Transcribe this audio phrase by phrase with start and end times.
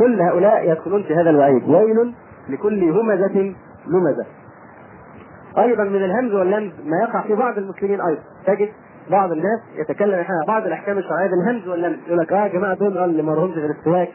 [0.00, 1.68] كل هؤلاء يدخلون في هذا الوعيد.
[1.68, 2.14] ويل
[2.48, 3.54] لكل همزة
[3.86, 4.26] لمزة.
[5.58, 8.20] أيضا من الهمز واللمز ما يقع في بعض المسلمين أيضا.
[8.46, 8.68] تجد
[9.10, 11.96] بعض الناس يتكلم عن بعض الأحكام الشرعية بالهمز واللمز.
[12.06, 14.12] يقول لك آه يا جماعة دول اللي ما لهمش غير السواك.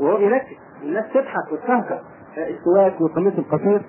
[0.00, 0.56] وهو بينكد.
[0.82, 2.00] الناس تضحك وتهكر
[2.36, 3.82] السواك والقميص القصير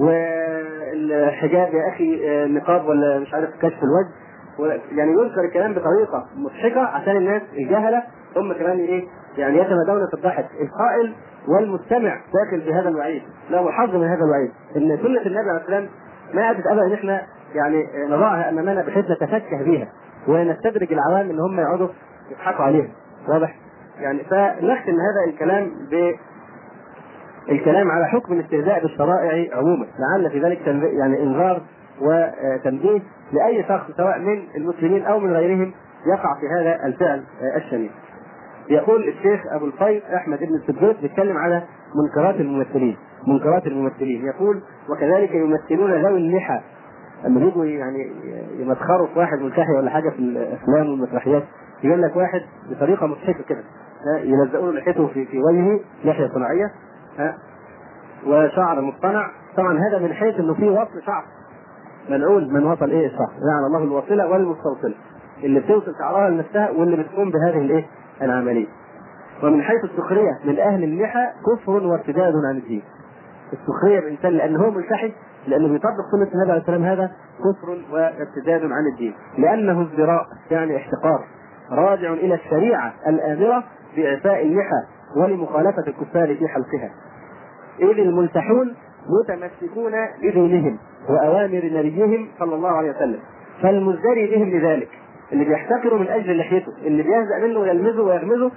[0.00, 2.20] والحجاب يا أخي
[2.54, 4.80] نقاب ولا مش عارف كشف الوجه.
[4.92, 8.02] يعني يذكر الكلام بطريقة مضحكة عشان الناس الجهلة.
[8.36, 9.04] هم كمان إيه؟
[9.38, 11.14] يعني يتمادون في الضحك القائل
[11.48, 13.22] والمستمع داخل في هذا الوعيد.
[13.50, 14.50] له حظ من هذا الوعيد.
[14.76, 15.88] إن سنة النبي عليه السلام
[16.34, 16.86] ما اتت ابدا.
[16.86, 17.22] ان إحنا
[17.54, 19.88] يعني نضعها أمامنا بحيث نتفكه بها
[20.28, 21.88] ونستدرج العوام إن هم يقعدوا
[22.30, 22.88] يضحكوا عليها
[23.28, 23.54] واضح؟
[24.00, 26.14] يعني فنختم هذا الكلام ب
[27.48, 29.86] الكلام على حكم الاستهزاء بالشرائع عموما.
[29.98, 31.62] لعل في ذلك يعني إنذار
[32.00, 33.00] وتنبيه
[33.32, 35.72] لأي شخص سواء من المسلمين أو من غيرهم
[36.06, 37.24] يقع في هذا الفعل
[37.56, 37.90] الشنيع.
[38.68, 41.62] يقول الشيخ أبو الفيض أحمد بن السبوت بيتكلم على
[41.94, 44.26] منكرات الممثلين منكرات الممثلين.
[44.26, 46.60] يقول وكذلك يمثلون ذوي اللحى
[47.24, 48.12] لما يجوا يعني
[48.58, 51.42] يمسخروا في واحد ملتحي ولا حاجة في الأفلام والمسرحيات
[51.84, 52.40] يقول لك واحد
[52.70, 53.62] بطريقة مضحكة كده
[54.22, 56.72] يلزقوا له لحيته في في وجهه لحيه صناعية
[57.18, 57.34] ها
[58.26, 61.24] وشعر مصطنع طبعا هذا من حيث إنه في وصل شعر.
[62.10, 64.94] ملعون من وصل إيه الشعر؟ لعن الله الواصله والمستوصلة.
[65.44, 67.86] اللي بتوصل شعرها لنفسها واللي بتقوم بهذه الإيه؟
[68.22, 68.66] العملية.
[69.42, 72.82] ومن حيث السخرية من أهل اللحى كفر وارتداد عن الدين.
[73.52, 75.12] السخرية بانسان لأن هو ملتحي
[75.46, 79.14] لأنه بيطبق سنة النبي عليه السلام هذا كفر وارتداد عن الدين.
[79.38, 81.24] لأنه ازدراء يعني احتقار.
[81.70, 83.64] راجع إلى الشريعة الآمرة
[83.96, 84.82] بإعفاء اللحى
[85.16, 86.90] ولمخالفة الكفار في حلقها.
[87.80, 88.74] إذ الملتحون
[89.08, 90.78] متمسكون بدينهم
[91.08, 93.18] وأوامر نبيهم صلى الله عليه وسلم.
[93.62, 94.88] فالمزدري بهم لذلك.
[95.34, 98.50] اللي بيحتقروا من أجل لحيته اللي بيهزأ منه ويلمزه ويغمزه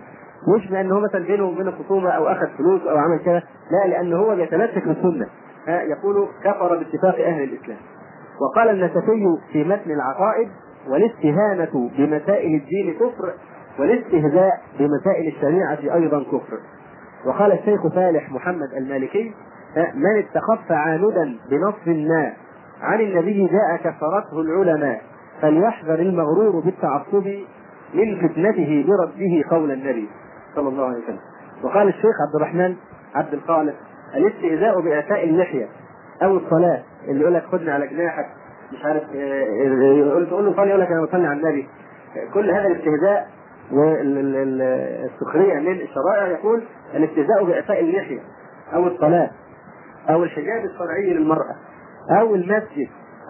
[0.55, 4.13] مش لأن هو مثلا بينه وبينه خصومة أو أخذ فلوس أو عمل كذا لا لأن
[4.13, 5.27] هو بيتمسك بالسنة.
[5.67, 7.77] يقول كفر باتفاق أهل الإسلام.
[8.41, 10.49] وقال النسفي في متن العقائد
[10.89, 13.33] والاستهانة بمسائل الدين كفر
[13.79, 16.57] والاستهزاء بمسائل الشريعة أيضا كفر.
[17.25, 19.33] وقال الشيخ فالح محمد المالكي
[19.95, 22.33] من استخف عاندا بنص ما
[22.81, 25.01] عن النبي جاء كفرته العلماء.
[25.41, 27.27] فليحذر المغرور بالتعصب
[27.93, 30.09] من فتنته برده قول النبي
[30.55, 31.19] صلى الله عليه وسلم.
[31.63, 32.75] وقال الشيخ عبد الرحمن
[33.15, 33.73] عبد الخالق
[34.15, 35.67] الاستهزاء بإعفاء اللحية
[36.23, 36.83] أو الصلاة.
[37.07, 38.25] اللي يقول لك خدني على جناحك.
[38.73, 40.69] مش عارف يقول تقول له صلي.
[40.69, 41.67] يقول لك أنا بصلي على النبي.
[42.33, 43.27] كل هذا الاستهزاء
[43.71, 46.63] والسخرية من الشرائع يقول
[46.95, 48.19] الاستهزاء بإعفاء اللحية
[48.73, 49.29] أو الصلاة
[50.09, 51.55] أو الحجاب الشرعي للمرأة
[52.19, 52.87] أو المسجد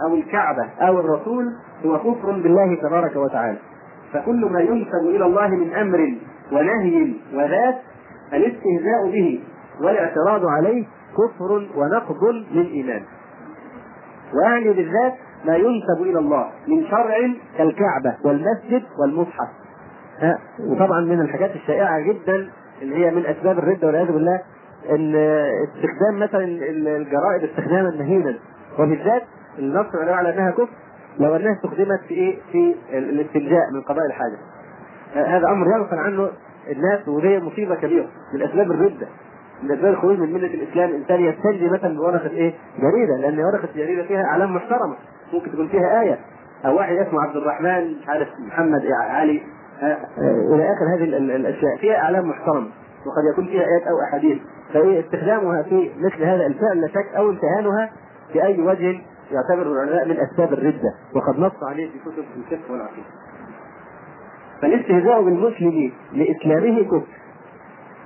[0.07, 1.53] أو الكعبة أو الرسول
[1.85, 3.57] هو كفر بالله تبارك وتعالى.
[4.13, 6.15] فكل ما ينسب إلى الله من أمر
[6.51, 7.75] ونهي وذات
[8.33, 9.39] الاستهزاء به
[9.81, 13.01] والاعتراض عليه كفر ونقض للإيمان
[14.33, 15.13] ويعني بالذات
[15.45, 17.17] ما ينسب إلى الله من شرع
[17.57, 19.47] كالكعبة والمسجد والمصحف.
[20.19, 22.49] ها وطبعا من الحاجات الشائعة جدا
[22.81, 24.41] اللي هي من أسباب الردة والعياذ بالله
[24.89, 26.43] إن استخدام مثلا
[26.97, 28.35] الجرائد استخداما مهينا.
[28.79, 29.23] وبالذات
[29.59, 30.69] النص على أنها كفر.
[31.19, 34.37] لو انها استخدمت في إيه؟ في الاستنجاء من قضاء الحاجة.
[35.13, 36.29] هذا أمر يغفل عنه
[36.71, 39.07] الناس وهي مصيبة كبيرة من أسباب الردة.
[39.63, 44.03] من أسباب الخروج من ملة الإسلام إنسان يستنجي مثلا بورقة إيه؟ جريدة لأن ورقة الجريده
[44.03, 44.95] فيها أعلام محترمة
[45.33, 46.19] ممكن تكون فيها آية
[46.65, 49.41] أو واحد اسمه عبد الرحمن مش عارف محمد علي
[50.53, 52.67] إلى آخر هذه الأشياء فيها أعلام محترمة
[53.05, 54.37] وقد يكون فيها آيات أو أحاديث
[54.73, 57.89] فايه استخدامها في مثل هذا الفعل لا شك أو امتهانها
[58.33, 58.99] في اي وجه
[59.31, 63.07] يعتبر العلماء من أسباب الردة وقد نص عليه في كتب الفقه والعقيدة.
[64.61, 67.07] فالاستهزاء بالمسلم لإسلامه كفر.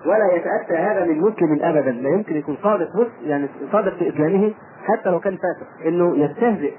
[0.06, 1.92] ولا يتأتى هذا من مسلم ابدا.
[1.92, 5.88] لا يمكن يكون صادق يعني صادق في إسلامه حتى لو كان فاسق.
[5.88, 6.74] إنه يستهزئ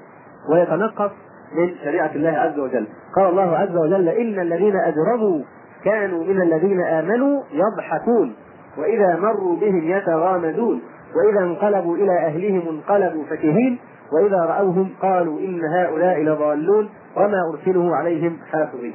[0.51, 1.11] ويتنقص
[1.55, 2.87] من شريعة الله عز وجل.
[3.15, 5.43] قال الله عز وجل ان الذين اجرموا
[5.83, 8.35] كانوا من الذين امنوا يضحكون.
[8.77, 10.81] واذا مروا بهم يتغامزون.
[11.15, 13.79] واذا انقلبوا إلى اهلهم انقلبوا فكهين.
[14.13, 18.93] وإذا رأوهم قالوا إن هؤلاء لضالون وما ارسلوا عليهم حافظين.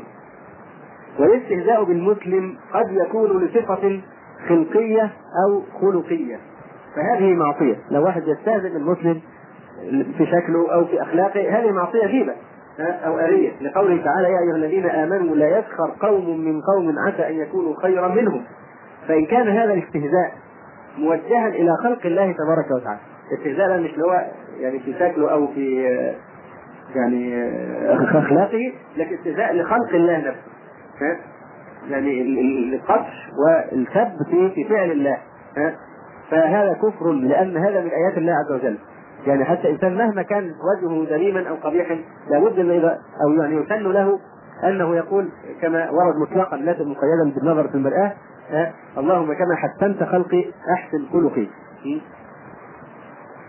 [1.18, 4.00] والاستهزاء بالمسلم قد يكون لصفه
[4.48, 5.10] خلقية
[5.46, 6.36] أو خلقية.
[6.96, 7.76] فهذه معصية.
[7.90, 9.20] لو واحد يستهزئ بالمسلم
[10.18, 12.34] في شكله أو في أخلاقه هذه معصية غيبه
[12.80, 17.34] أو اريه لقوله تعالى يا أيها الذين آمنوا لا يسخر قوم من قوم عسى أن
[17.34, 18.44] يكونوا خيرا منهم.
[19.08, 20.32] فإن كان هذا الاستهزاء
[20.98, 23.00] موجها إلى خلق الله تبارك وتعالى.
[23.32, 24.26] استهزاء مش اللي هو
[24.60, 25.82] يعني في شكله أو في
[26.94, 27.44] يعني
[28.18, 30.42] أخلاقه لكن استهزاء لخلق الله نفسه
[31.90, 35.18] يعني ال- ال- القدح والسب في في فعل الله
[35.56, 35.76] ها؟
[36.30, 38.78] فهذا كفر لأن هذا من آيات الله عز وجل
[39.26, 41.98] يعني حتى الانسان مهما كان وجهه ذميما أو قبيحا
[42.30, 44.18] لابد اذا أو يعني يسن له
[44.64, 45.28] أنه يقول
[45.62, 48.12] كما ورد مطلقا لا مقيدا بالنظر في المرآة
[48.50, 50.44] ها؟ اللهم كما حسنت خلقي
[50.74, 51.46] أحسن خلقي?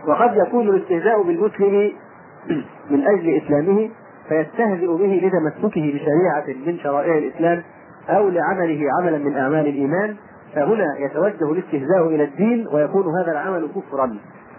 [0.07, 1.91] وقد يكون الاستهزاء بالمسلم
[2.91, 3.89] من أجل إسلامه
[4.29, 7.63] فيستهزئ به لتمسكه بشريعة من شرائع الإسلام
[8.09, 10.15] أو لعمله عملا من أعمال الإيمان
[10.55, 14.17] فهنا يتوجه الاستهزاء إلى الدين ويكون هذا العمل كفرا.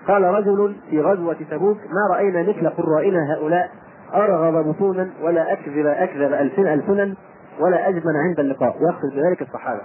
[0.09, 3.71] قال رجل في غزوة تبوك ما رأينا مثل قرائنا هؤلاء؟
[4.15, 7.15] أرغب بطونا ولا أكذب أكذب ألسن ألسنا
[7.61, 8.77] ولا أجمل عند اللقاء.
[8.83, 9.81] يقصد بذلك الصحابة.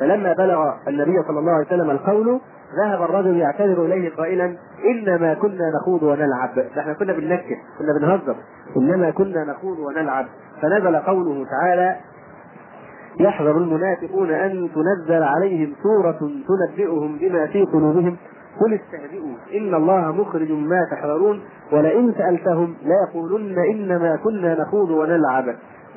[0.00, 2.40] فلما بلغ النبي صلى الله عليه وسلم القول
[2.76, 6.58] ذهب الرجل يعتذر إليه قائلا إنما كنا نخوض ونلعب.
[6.78, 8.36] إحنا كنا بننكت كنا بنهزر.
[8.76, 10.26] إنما كنا نخوض ونلعب.
[10.62, 11.96] فنزل قوله تعالى
[13.20, 16.18] يحذر المنافقون أن تنزل عليهم سورة
[16.48, 18.16] تنبئهم بما في قلوبهم.
[18.60, 21.40] قل استهزئوا إن الله مخرج ما تحذرون.
[21.72, 25.44] ولئن سألتهم ليقولن إنما كنا نخوض ونلعب.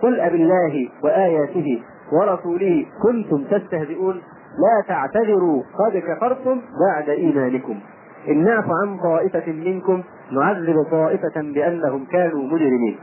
[0.01, 4.22] قل أبالله وآياته ورسوله كنتم تستهزئون
[4.52, 7.80] لا تعتذروا قد كفرتم بعد إيمانكم.
[8.28, 12.98] إن نعف عن طائفة منكم نعذب طائفة بأنهم كانوا مجرمين.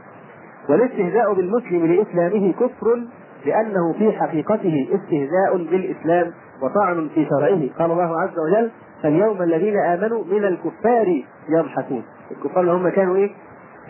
[0.69, 3.07] والاستهزاء بالمسلم لإسلامه كفر
[3.47, 6.33] لأنه في حقيقته استهزاء بالإسلام
[6.63, 7.69] وطعن في شرعه.
[7.79, 8.71] قال الله عز وجل
[9.03, 12.03] فاليوم الذين آمنوا من الكفار يضحكون.
[12.31, 13.31] الكفار اللي هم كانوا إيه؟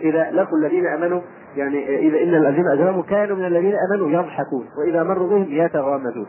[0.00, 1.20] إذا لقوا الذين آمنوا
[1.58, 6.26] يعني إذا إن الذين أجرموا كانوا من الذين آمنوا يضحكون وإذا مروا بهم يتغامزون.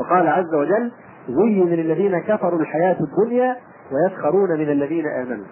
[0.00, 0.92] وقال عز وجل
[1.28, 3.56] زين للذين كفروا الحياة الدنيا
[3.92, 5.44] ويسخرون من الذين آمنوا.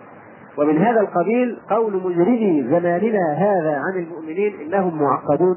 [0.58, 5.56] ومن هذا القبيل قول مجرمي زماننا هذا عن المؤمنين إنهم معقدون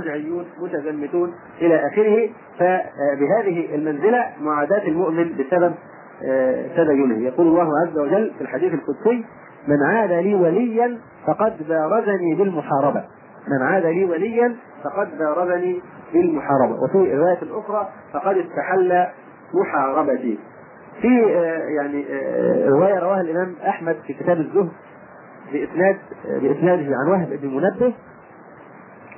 [0.00, 2.28] رجعيون متزمتون إلى آخره.
[2.58, 5.74] فبهذه المنزلة معاداة المؤمن بسبب
[6.76, 9.24] تدينه يقول الله عز وجل في الحديث القدسي
[9.68, 13.04] من عاد لي وليا فقد بارزني بالمحاربة.
[13.48, 15.82] من عاد لي وليا فقد بارزني
[16.12, 16.74] بالمحاربة.
[16.82, 19.06] وفي رواية أخرى فقد استحل
[19.54, 20.38] محاربتي.
[21.00, 21.22] في
[21.76, 22.04] يعني
[22.68, 24.72] رواية رواها الإمام أحمد في كتاب الزهد
[25.52, 27.94] بإسناد بإسناده عن وهب بن منبه.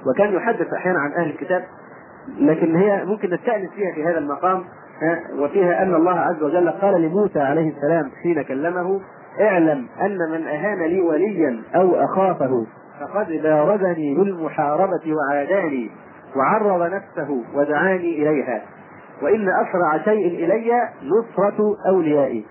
[0.07, 1.65] وكان يحدث أحيانا عن أهل الكتاب
[2.39, 4.65] لكن هي ممكن نستأنس فيها في هذا المقام
[5.39, 9.01] وفيها أن الله عز وجل قال لموسى عليه السلام حين كلمه
[9.41, 12.67] اعلم أن من أهان لي وليا أو أخافه
[13.01, 15.91] فقد بارزني بالمحاربة وعاداني
[16.37, 18.63] وعرض نفسه ودعاني إليها.
[19.23, 22.45] وإن أسرع شيء إلي نصرة أوليائي.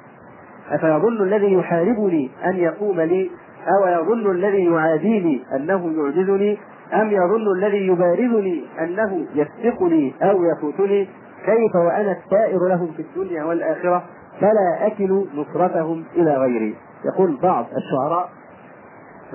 [0.71, 3.31] أفيظن الذي يحاربني أن يقوم لي؟
[3.67, 6.57] أو يظن الذي يعاديني أنه يعجزني؟
[6.93, 11.07] أم يظن الذي يبارزني أنه يسبقني أو يفوتني؟
[11.45, 14.03] كيف وأنا السائر لهم في الدنيا والآخرة؟
[14.39, 16.75] فلا أكل نصرتهم إلى غيري.
[17.05, 18.29] يقول بعض الشعراء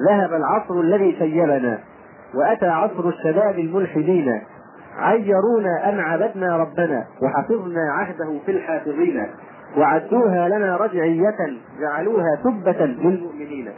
[0.08, 1.78] ذهب العصر الذي شيبنا
[2.34, 4.40] وأتى عصر الشباب الملحدين
[4.98, 9.26] عيرونا أن عبدنا ربنا وحفظنا عهده في الحافظين
[9.76, 11.36] وعدوها لنا رجعية
[11.80, 13.68] جعلوها تبة للمؤمنين.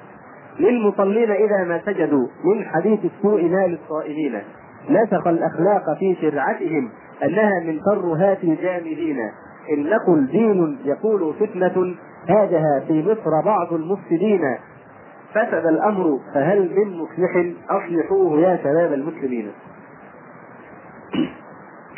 [0.59, 4.43] للمصلين إذا ما سجدوا من حديث السوء ما للصائمين.
[4.91, 6.91] نسخ الأخلاق في شرعتهم
[7.23, 9.17] أنها من ترهات الجامدين
[9.71, 11.95] إن نقل دين يقول فتنة
[12.29, 14.41] هاجها في مصر بعض المفسدين
[15.35, 19.51] فسد الأمر فهل من مصلح؟ أصلحوه يا شباب المسلمين.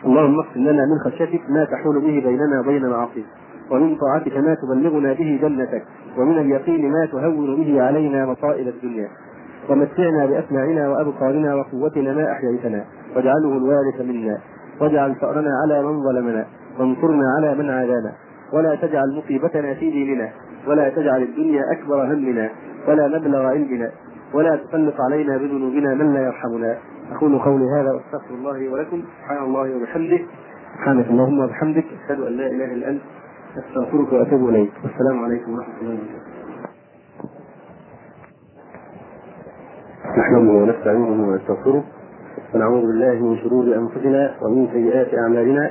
[0.05, 3.25] اللهم اغفر لنا من خشيتك ما تحول به بيننا وبين معاصيك
[3.71, 5.85] ومن طاعتك ما تبلغنا به جنتك
[6.19, 9.09] ومن اليقين ما تهون به علينا مصائب الدنيا.
[9.69, 12.85] ومتعنا بأسماعنا وأبصارنا وقوتنا ما أحييتنا
[13.17, 14.39] واجعله الوارث منا
[14.81, 16.47] واجعل ثأرنا على من ظلمنا.
[16.79, 18.13] وانصرنا على من عادانا.
[18.53, 20.29] ولا تجعل مصيبتنا في ديننا.
[20.67, 22.51] ولا تجعل الدنيا أكبر همنا.
[22.89, 23.91] ولا مبلغ علمنا.
[24.35, 26.77] ولا تسلط علينا بذنوبنا من لا يرحمنا.
[27.13, 29.03] أقول قولي هذا وأستغفر الله ولكم.
[29.21, 30.21] سبحان الله وبحمده.
[30.75, 31.85] سبحانك اللهم وبحمدك.
[32.05, 33.03] أشهد أن لا إله إلا أنت.
[33.59, 34.73] أستغفرك وأتوب إليك.
[34.85, 36.33] والسلام عليكم ورحمة الله وبركاته.
[40.19, 41.85] نحمده ونستعينه ونستغفره.
[42.55, 45.71] ونعوذ بالله من شرور أنفسنا ومن سيئات أعمالنا.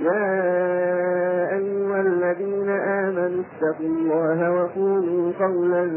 [0.00, 0.24] يا
[1.56, 5.90] أيها الذين آمنوا اتقوا الله وقولوا قولا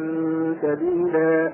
[0.61, 1.51] سديدا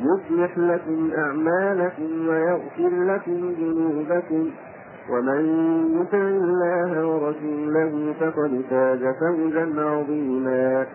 [0.00, 4.50] يصلح لكم أعمالكم ويغفر لكم ذنوبكم
[5.10, 5.40] ومن
[6.00, 10.86] يطع الله ورسوله فقد فاز فوزا عظيما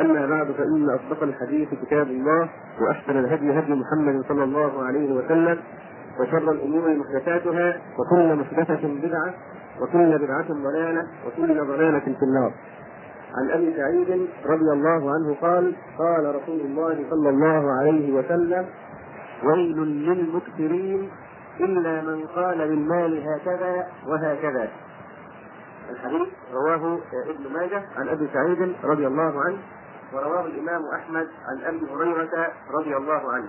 [0.00, 2.48] أما بعد فإن أصدق الحديث كتاب الله
[2.80, 5.58] وأحسن الهدي هدي محمد صلى الله عليه وسلم
[6.20, 9.34] وشر الأمور محدثاتها وكل محدثة بدعة
[9.80, 12.52] وكل بدعة ضلالة وكل ضلالة في النار.
[13.34, 18.66] عن أبي سعيد رضي الله عنه قال قال رسول الله صلى الله عليه وسلم
[19.44, 21.10] ويل للمكثرين
[21.60, 24.68] إلا من قال للمال هكذا وهكذا.
[25.90, 26.98] الحديث رواه
[27.30, 29.58] ابن ماجه عن أبي سعيد رضي الله عنه
[30.12, 33.48] ورواه الإمام أحمد عن أبي هريرة رضي الله عنه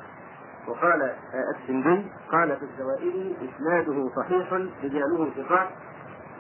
[0.68, 1.12] وقال
[1.56, 4.54] السندي قال في الزوائد إسناده صحيح
[4.84, 5.68] رجاله ثقات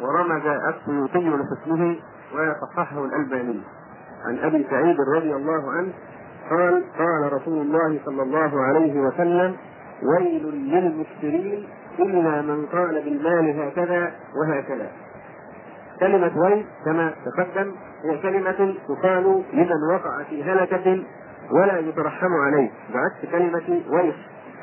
[0.02, 1.96] ورمز السيوطي لحسنه
[2.34, 3.62] وصححه الألباني.
[4.26, 5.94] عن أبي سعيد رضي الله عنه
[6.50, 9.56] قال قال رسول الله صلى الله عليه وسلم
[10.04, 11.68] ويل للمكثرين
[12.00, 14.92] إلا من قال بالمال هكذا وهكذا
[16.00, 17.72] كلمة ويل كما تقدم
[18.04, 21.04] هي كلمة تقال لمن وقع في هلكة
[21.52, 24.14] ولا يترحم عليه بعكس كلمة ويل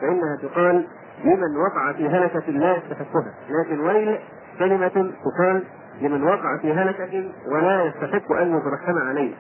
[0.01, 0.87] فإنها تقال
[1.25, 3.35] لمن وقع في هلكة لا يستحقها.
[3.51, 4.19] لكن ويل
[4.59, 5.63] كلمة تقال
[6.01, 9.35] لمن وقع في هلكة ولا يستحق أن يترحم عليه.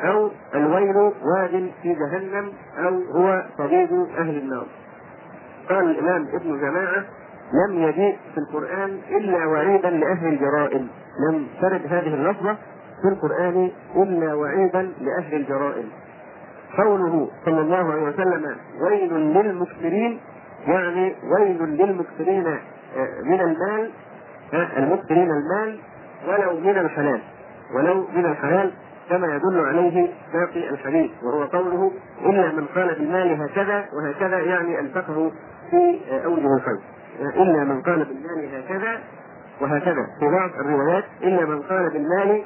[0.00, 4.66] أو الويل واد في جهنم أو هو صديق أهل النار.
[5.68, 7.04] قال الإمام ابن جماعة
[7.52, 10.88] لم يجيء في القرآن إلا وعيدا لأهل الجرائم.
[11.28, 12.56] لم ترد هذه اللفظة
[13.02, 15.88] في القرآن إلا وعيدا لأهل الجرائم.
[16.76, 20.20] قوله صلى الله عليه وسلم ويل للمكثرين
[20.66, 22.44] يعني ويل للمكثرين
[23.24, 23.90] من المال
[24.76, 25.78] المكثرين المال
[26.28, 27.20] ولو من الحلال
[27.74, 28.72] ولو من الحلال
[29.10, 31.92] كما يدل عليه باقي الحديث وهو قوله
[32.24, 35.32] إلا من قال بالمال هكذا وهكذا يعني انفقه
[35.70, 36.78] في أوجه الخير
[37.20, 39.00] إلا من قال بالمال هكذا
[39.60, 40.06] وهكذا.
[40.20, 42.42] في بعض الروايات إلا من قال بالمال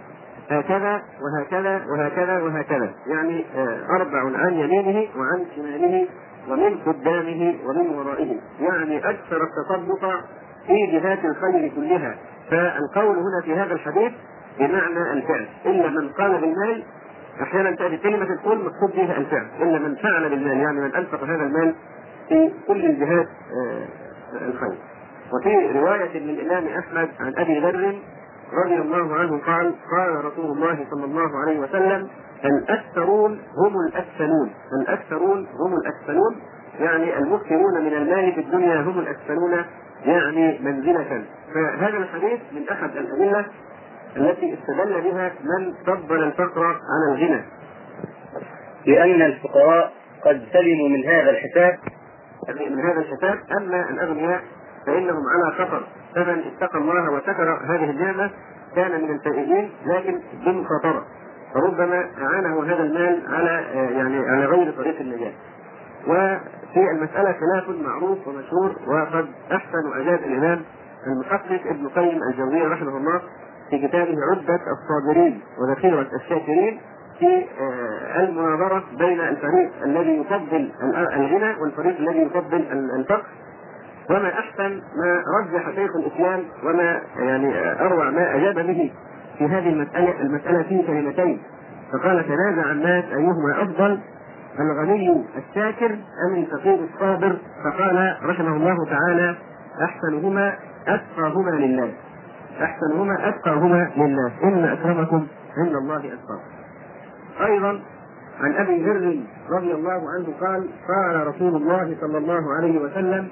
[0.50, 2.94] هكذا وهكذا وهكذا وهكذا.
[3.06, 3.44] يعني
[3.90, 6.08] أربع عن يمينه وعن شماله
[6.48, 8.36] ومن قدامه ومن ورائه.
[8.60, 10.24] يعني أكثر التصدق
[10.66, 12.16] في جهات الخير كلها.
[12.50, 14.12] فالقول هنا في هذا الحديث
[14.58, 15.48] بمعنى الفعل.
[15.66, 16.84] إلا من قال بالمال
[17.42, 19.46] أحيانا تأتي كلمة القول مقصود بها الفعل.
[19.60, 21.74] إلا من فعل بالمال يعني من انفق هذا المال
[22.28, 23.28] في كل الجهات
[24.34, 24.78] الخير.
[25.32, 27.94] وفي رواية للإمام أحمد عن أبي ذر
[28.64, 32.08] رضي الله عنه قال قال رسول الله صلى الله عليه وسلم
[32.44, 36.36] الاكثرون هم الأكثرون الاكثرون هم الأكثرون
[36.80, 39.64] يعني المكثرون من المال في الدنيا هم الأكثرون
[40.04, 41.24] يعني منزلة.
[41.54, 43.46] فهذا الحديث من أحد الأدلة
[44.16, 47.42] التي استدل بها من فضل الفقر على الغنى.
[48.86, 49.92] لأن الفقراء
[50.24, 51.78] قد سلموا من هذا الحساب.
[52.70, 54.42] من هذا الحساب أما الأغنياء
[54.86, 55.82] فإنهم على خطر.
[56.14, 58.30] فمن اتقى الله وشكر هذه النعمة
[58.76, 61.04] كان من الفائزين لكن بمخاطرة
[61.54, 63.64] فربما أعانه هذا المال على
[63.96, 65.32] يعني على غير طريق النجاة.
[66.06, 70.62] وفي المسألة خلاف معروف ومشهور وقد أحسن وأجاد الإمام
[71.06, 73.20] المحقق ابن قيم الجوزية رحمه الله
[73.70, 76.80] في كتابه عدة الصابرين وذخيرة الشاكرين
[77.18, 77.46] في
[78.16, 80.70] المناظرة بين الفريق الذي يفضل
[81.14, 82.66] الغنى والفريق الذي يفضل
[82.98, 83.24] الفقر.
[84.10, 88.92] وما أحسن ما رجح شيخ الإسلام وما يعني أروع ما أجاب به
[89.38, 91.42] في هذه المسألة المسألة في كلمتين.
[91.92, 93.98] فقال تنازع الناس أيهما أفضل
[94.60, 95.90] الغني الشاكر
[96.28, 99.36] أم الفقير الصابر؟ فقال رحمه الله تعالى
[99.84, 100.54] أحسنهما
[100.86, 101.92] أتقاهما لله
[102.62, 105.26] أحسنهما أتقاهما لله إن أكرمكم
[105.58, 106.52] عند الله أتقاكم.
[107.40, 107.80] أيضا
[108.40, 113.28] عن أبي ذر رضي الله عنه قال قال رسول الله صلى الله عليه وسلم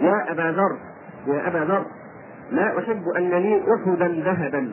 [0.00, 0.76] يا أبا ذر
[1.26, 1.84] يا أبا ذر
[2.50, 4.72] لا أحب أن لي أحدا ذهبا.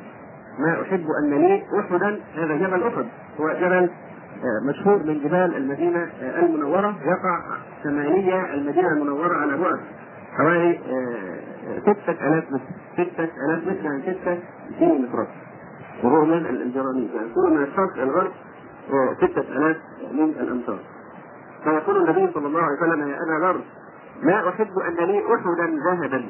[0.60, 3.06] ما أحب أن لي أحدا هذا جبل أحد.
[3.40, 3.90] هو جبل
[4.70, 6.96] مشهور من جبال المدينة المنورة.
[7.06, 7.42] يقع
[7.84, 9.80] شمالية المدينة المنورة على بعد.
[10.38, 10.80] حوالي
[11.82, 12.64] ستة آلاف متر.
[12.94, 14.40] ستة آلاف متر يعني ستة
[14.80, 15.28] كيلو مترات
[16.04, 18.32] وهو من الجرانيق يعني كل من الشرق إلى الغرب
[18.94, 19.78] آه، ستة آلاف
[20.12, 20.80] من الأمتار
[21.64, 23.62] فيقول النبي صلى الله عليه وسلم يا أبا ذر
[24.24, 26.26] ما أحب أن لي أحدا ذهبا.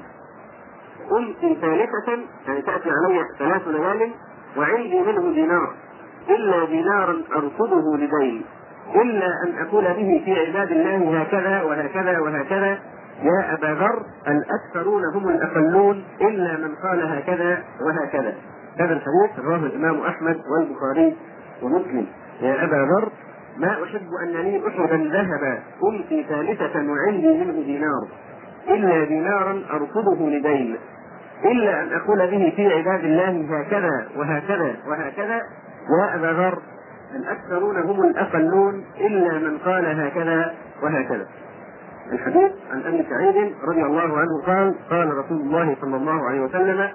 [1.11, 4.11] أمسي ثالثة يعني تأتي علي ثلاث ليال
[4.57, 5.73] وعندي منه دينار.
[6.29, 8.45] إلا دينارا أرصده لدين.
[8.95, 12.79] إلا أن أقول به في عباد الله هكذا وهكذا وهكذا
[13.21, 18.33] يا أبا ذر الأكثرون هم الأقلون إلا من قال هكذا وهكذا.
[18.79, 21.15] هذا الحديث رواه الإمام أحمد والبخاري
[21.61, 22.07] ومسلم.
[22.41, 23.09] يا أبا ذر
[23.57, 28.07] ما أحب أن لي أحدا ذهبا أمسي ثالثة وعندي منه دينار
[28.67, 30.77] إلا دينارا أرصده لدين
[31.45, 35.35] إلا أن أقول به في عباد الله هكذا وهكذا وهكذا
[35.99, 36.59] يا أبا ذر
[37.15, 41.27] الأكثرون هم الأقلون إلا من قال هكذا وهكذا.
[42.11, 46.89] الحديث عن أبي سعيد رضي الله عنه قال قال رسول الله صلى الله عليه وسلم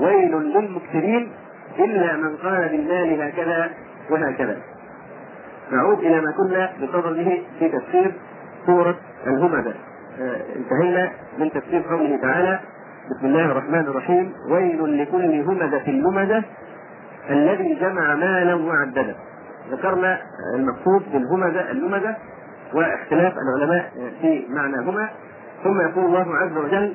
[0.00, 1.32] ويل للمكثرين
[1.78, 3.70] إلا من قال بالمال هكذا
[4.10, 4.56] وهكذا.
[5.72, 8.14] نعود إلى ما كنا بصدده في تفسير
[8.66, 9.74] سورة الهمزة
[10.20, 12.60] آه، انتهينا من تفسير قوله تعالى
[13.10, 14.32] بسم الله الرحمن الرحيم.
[14.50, 16.42] ويل لكل همزة لمزة
[17.30, 19.14] الذي جمع مالا وعدده.
[19.70, 20.20] ذكرنا
[20.54, 22.16] المقصود بالهمزة اللمزة
[22.74, 23.90] واختلاف العلماء
[24.20, 25.08] في معناهما.
[25.64, 26.94] ثم يقول الله عز وجل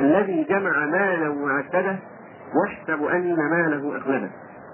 [0.00, 1.96] الذي جمع مالا وعدده
[2.64, 4.30] يحسب ان ماله اخلده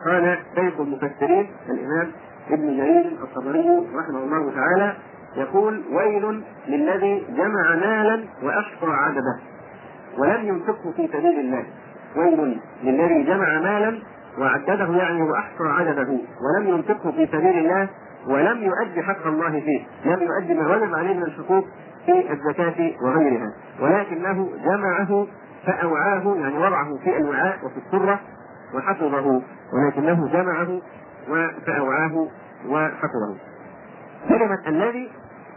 [0.07, 2.13] قال شيخ المفسرين الإمام
[2.51, 4.97] ابن جرير الطبري رحمه الله تعالى
[5.37, 9.41] يقول ويل للذي جمع مالا واحصى عدده
[10.19, 11.65] ولم ينفقه في سبيل الله.
[12.17, 13.99] ويل للذي جمع مالا
[14.39, 17.89] وعدده يعني وأحصى عدده ولم ينفقه في سبيل الله
[18.27, 19.85] ولم يؤدي حق الله فيه.
[20.05, 21.65] لم يؤدي ما وجب عليه من الحقوق
[22.07, 23.55] في الزكاة وغيرها.
[23.81, 25.27] ولكنه جمعه
[25.67, 28.21] فأوعاه يعني وضعه في الوعاء وفي السرة
[28.75, 29.43] وحفظه.
[29.73, 30.81] ولكنه جمعه
[31.67, 32.29] فأوعاه
[32.69, 33.37] وحفظه
[34.29, 35.11] كلمة الذي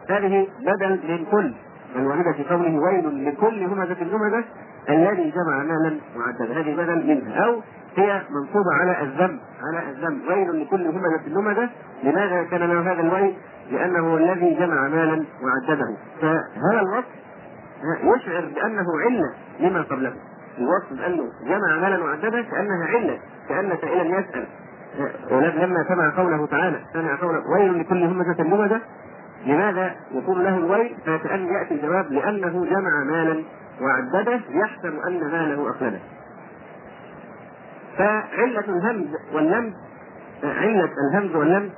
[0.09, 1.53] هذه بدل من كل
[1.95, 4.43] الواردة في قوله ويل لكل همزة همزة
[4.89, 7.61] الذي جمع مالا معددا هذه بدل منها أو
[7.95, 11.69] هي منصوبة على الذنب على الذنب ويل لكل همزة لمزة
[12.03, 13.33] لماذا كان له هذا الويل؟
[13.71, 17.05] لأنه الذي جمع مالا وعدده فهذا الوصف
[18.03, 20.13] يشعر بأنه علة لما قبله.
[20.57, 24.47] الوصف بأنه جمع مالا وعدده كأنها علة كأن سائلا يسأل.
[25.31, 26.79] لما سمع قوله تعالى.
[26.93, 28.81] سمع قوله ويل لكل همزة لمزة
[29.45, 33.43] لماذا يكون له الويل؟ فكأن يأتي الجواب لأنه جمع مالا
[33.81, 35.99] وعدده يحسب أن ماله أخلده
[37.97, 39.73] فعلة الهمز واللمز
[40.43, 41.69] علة الهمز واللمز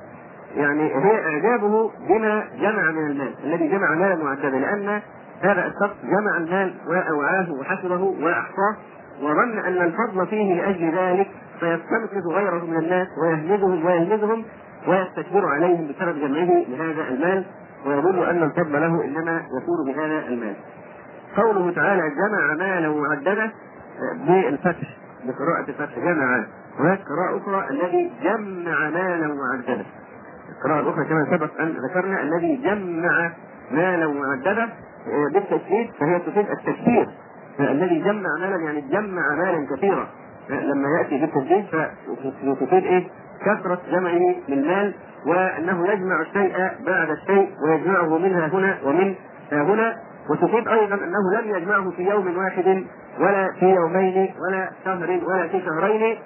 [0.56, 5.02] يعني هي إعجابه بما جمع من المال الذي جمع مالا معددا لأن
[5.42, 8.76] هذا الشخص جمع المال وأوعاه وحسبه وأحصاه
[9.22, 11.28] وظن أن الفضل فيه لأجل ذلك
[11.60, 14.46] فيستنقذ غيره من الناس ويهمزهم ويهمزهم
[14.88, 17.46] ويستكبر عليهم بسبب جمعه لهذا المال
[17.86, 20.56] ويظن أن الفضل له إنما يكون بهذا المال.
[21.38, 23.52] قوله تعالى جمع مالا معددا
[24.28, 26.00] بالفتح بقراءة الفتح.
[26.00, 26.46] جمع.
[26.80, 29.86] هناك قراءة أخرى الذي جمع مالا وعدده
[30.58, 33.32] القراءة الأخرى كما سبق أن ذكرنا الذي جمع
[33.72, 34.70] مالا وعدده
[35.34, 37.08] بالتشديد فهي تفيد التكثير
[37.60, 40.08] الذي جمع مالا يعني جمع مالا كثيرا.
[40.50, 41.66] لما يأتي بالتشديد
[42.60, 43.08] فتفيد إيه؟
[43.46, 44.94] كثرة جمعه للمال
[45.28, 46.54] وأنه يجمع الشيء
[46.86, 49.16] بعد الشيء ويجمعه منها هنا ومن
[49.52, 49.96] هنا
[50.30, 52.84] وتفيد أيضا أنه لم يجمعه في يوم واحد
[53.20, 56.18] ولا في يومين ولا شهر ولا في شهرين.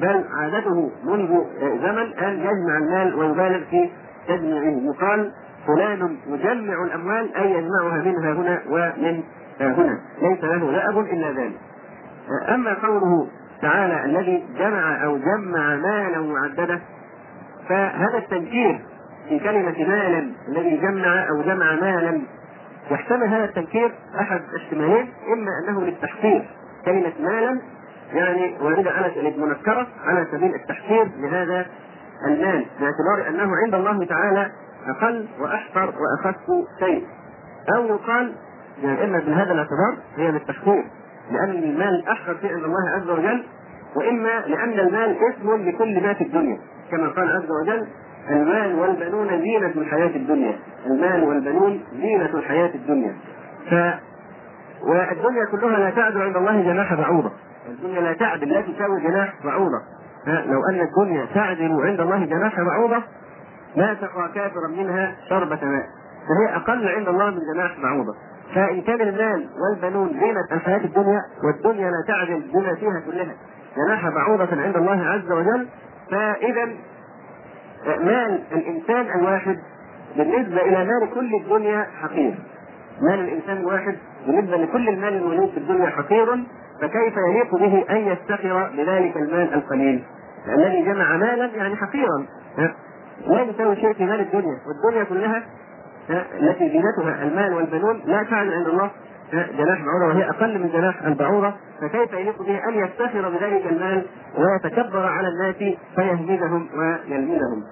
[0.00, 1.28] بل عادته منذ
[1.60, 3.90] زمن أن يجمع المال ويبالغ في
[4.28, 4.94] تجميعه.
[4.94, 5.32] يقال
[5.66, 9.22] فلان يجمع الأموال أي يجمعها منها هنا ومن
[9.60, 9.98] هنا.
[10.22, 11.56] ليس له لأب إلا ذلك.
[12.54, 13.28] أما قوله
[13.62, 16.80] تعالى الذي جمع أو جمع مالا معدده.
[17.68, 18.80] فهذا التنكير
[19.28, 22.22] في كلمة مالا الذي جمع أو جمع مالا
[22.90, 26.48] يحتمل هذا التنكير أحد احتمالين إما أنه للتحقير.
[26.84, 27.60] كلمة مالا
[28.12, 31.66] يعني واردة على المنكره على سبيل التحقير لهذا
[32.26, 34.50] المال باعتبار أنه عند الله تعالى
[34.86, 36.36] أقل واحقر وأخف
[36.80, 37.06] شيء.
[37.76, 38.32] أو يقال
[38.82, 40.84] يعني اما بهذا الاعتبار هي للتحقير.
[41.30, 43.44] لأن المال احقر شيء عند الله عز وجل
[43.96, 46.58] وإما لأن المال اسم لكل ما في الدنيا.
[46.90, 47.86] كما قال عز وجل
[48.30, 50.58] المال والبنون زينة الحياة الدنيا.
[50.86, 53.14] المال والبنون زينة الحياة الدنيا.
[53.70, 53.74] ف
[54.82, 57.32] والدنيا كلها لا تعدل عند الله جناح بعوضة.
[57.68, 59.80] الدنيا لا تعدل لا تساوي جناح بعوضة.
[60.26, 63.02] لو أن الدنيا تعدل عند الله جناح بعوضة
[63.76, 65.86] ما سقى كافرا منها شربة ماء.
[66.28, 68.14] فهي أقل عند الله من جناح بعوضة.
[68.54, 73.34] فإن كان المال والبنون زينة الحياة الدنيا والدنيا لا تعدل بما فيها كلها.
[73.76, 75.68] جناح بعوضة عند الله عز وجل.
[76.10, 76.64] فإذا
[77.86, 79.58] مال الإنسان الواحد
[80.16, 82.34] بالنسبة إلى مال كل الدنيا حقير.
[83.00, 86.44] مال الإنسان الواحد بالنسبة لكل المال الموجود في الدنيا حقير.
[86.80, 90.04] فكيف يليق به أن يفتخر بذلك المال القليل؟
[90.48, 92.26] الذي جمع مالا يعني حقيرا.
[93.26, 94.58] لا يساوي شيء في مال الدنيا.
[94.66, 95.42] والدنيا كلها
[96.10, 98.90] التي زينتها المال والبنون لا تعني عند الله
[99.32, 104.06] جناح بعوضة وهي أقل من جناح البعوضة فكيف يليق به أن يفتخر بذلك المال
[104.38, 107.64] ويتكبر على الناس فيهمدهم ويلمزهم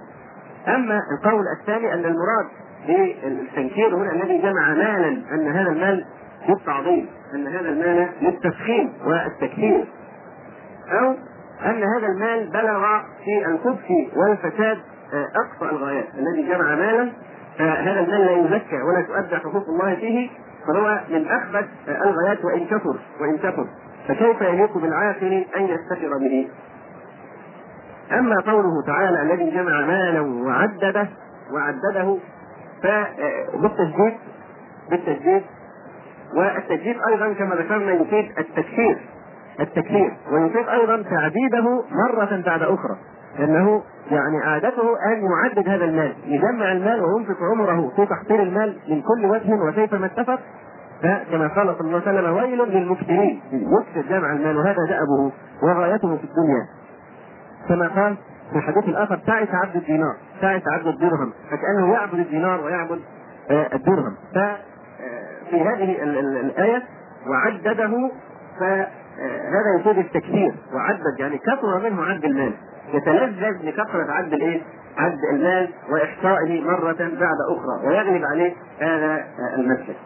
[0.69, 2.47] أما القول الثاني أن المراد
[2.87, 6.05] بالتنكير هنا الذي جمع مالا أن هذا المال
[6.49, 9.85] للتعظيم أن هذا المال للتفخيم والتكثير
[10.91, 11.15] أو
[11.65, 14.79] أن هذا المال بلغ في الخبث والفساد
[15.13, 17.13] أقصى الغايات الذي جمع مالا
[17.63, 20.31] فهذا المال لا يزكى ولا تؤدى حقوق الله فيه
[20.67, 23.67] فهو من أخبث الغايات وإن كثر وإن كثر
[24.09, 26.49] فكيف يليق بالعاقل أن يفتخر به؟
[28.13, 31.09] أما قوله تعالى الذي جمع مالا وعدده
[31.53, 32.19] وعدده
[32.83, 34.15] فبالتجديد
[34.91, 35.43] بالتجديد
[36.35, 38.99] والتجديد أيضا كما ذكرنا يفيد التكثير
[39.61, 42.97] التكثير ويفيد أيضا تعديده مرة بعد أخرى
[43.39, 49.03] لأنه يعني عادته أن يعدد هذا المال يجمع المال وينفق عمره في تحصيل المال من
[49.03, 50.39] كل وجه وكيفما اتفق.
[51.03, 56.25] كما قال صلى الله عليه وسلم ويل للمكثرين يكثر جمع المال وهذا دأبه وغايته في
[56.25, 56.67] الدنيا.
[57.69, 58.17] كما قال
[58.53, 60.17] في الحديث الآخر تعس عبد الدينار.
[60.41, 61.33] تعس عبد الدرهم.
[61.51, 63.01] فكأنه يعبد الدينار ويعبد
[63.51, 64.17] الدرهم.
[64.35, 66.83] ففي هذه الآية
[67.29, 68.11] وعدده
[68.61, 72.53] فهذا يفيد التكثير وعدد يعني كثر منه عد المال.
[72.93, 74.61] يتلذذ بكثرة عد الإيه؟
[74.99, 79.25] عد المال وإحصائه مرة بعد أخرى ويغلب عليه هذا
[79.59, 79.97] المسلك.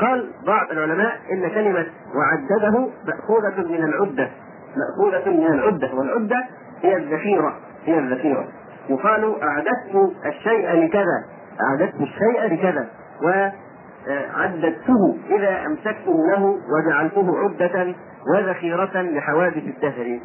[0.00, 4.30] قال بعض العلماء إن كلمة وعدده مأخوذة من العدة
[4.76, 6.44] مأخوذة من العدة والعدة
[6.82, 8.48] هي الذخيرة هي الذخيرة
[8.88, 11.24] يقال أعددت الشيء لكذا
[11.60, 12.88] أعددت الشيء لكذا
[13.22, 17.94] وعددته إذا أمسكته له وجعلته عدة
[18.34, 20.20] وذخيرة لحوادث الدهر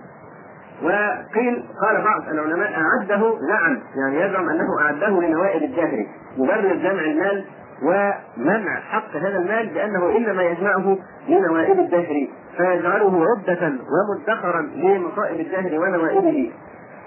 [0.84, 6.06] وقيل قال بعض العلماء أعده نعم يعني يزعم أنه أعده لنوائب الدهر
[6.38, 7.46] مبرر جمع المال
[7.84, 10.98] ومنع حق هذا المال بأنه إنما يجمعه
[11.30, 16.52] لنوائب الدهر فيجعله عدة ومدخرا لمصائب الدهر ونوائبه.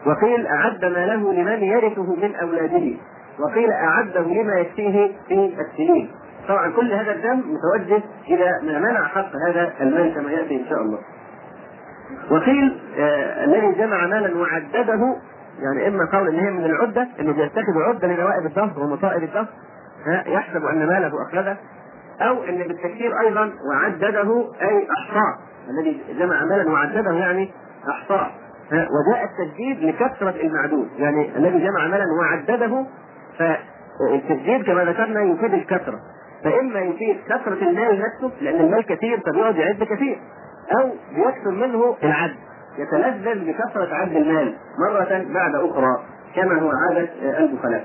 [0.06, 2.96] وقيل أعد ماله لمن يرثه من أولاده.
[3.38, 6.10] وقيل أعده لما يكفيه في السنين.
[6.48, 10.82] طبعا كل هذا الدم متوجه إلى ما منع حق هذا المال كما يأتي إن شاء
[10.82, 10.98] الله.
[12.30, 15.16] وقيل آه الذي جمع مالا وعدده
[15.62, 19.46] يعني إما قول إن هي من العدة إنه بيتخذ عدة لنوائب الدهر ومصائب الدهر
[20.26, 21.56] يحسب أن ماله اخلده
[22.20, 25.38] أو إن بالتكثير أيضا وعدده أي احصاه
[25.70, 27.50] الذي جمع مالا وعدده يعني
[27.88, 28.30] احصاه
[28.72, 30.88] وجاء التجديد لكثرة المعدود.
[30.98, 32.86] يعني الذي جمع مالا وعدده
[33.38, 36.00] فالتجديد كما ذكرنا يفيد الكثرة.
[36.44, 40.18] فإما يفيد كثرة المال نفسه لأن المال كثير فبيقعد يعد كثير.
[40.80, 42.34] أو بيكثر منه العد
[42.78, 46.02] يتلذذ بكثرة عد المال مرة بعد أخرى
[46.36, 47.84] كما هو عادة البخلاء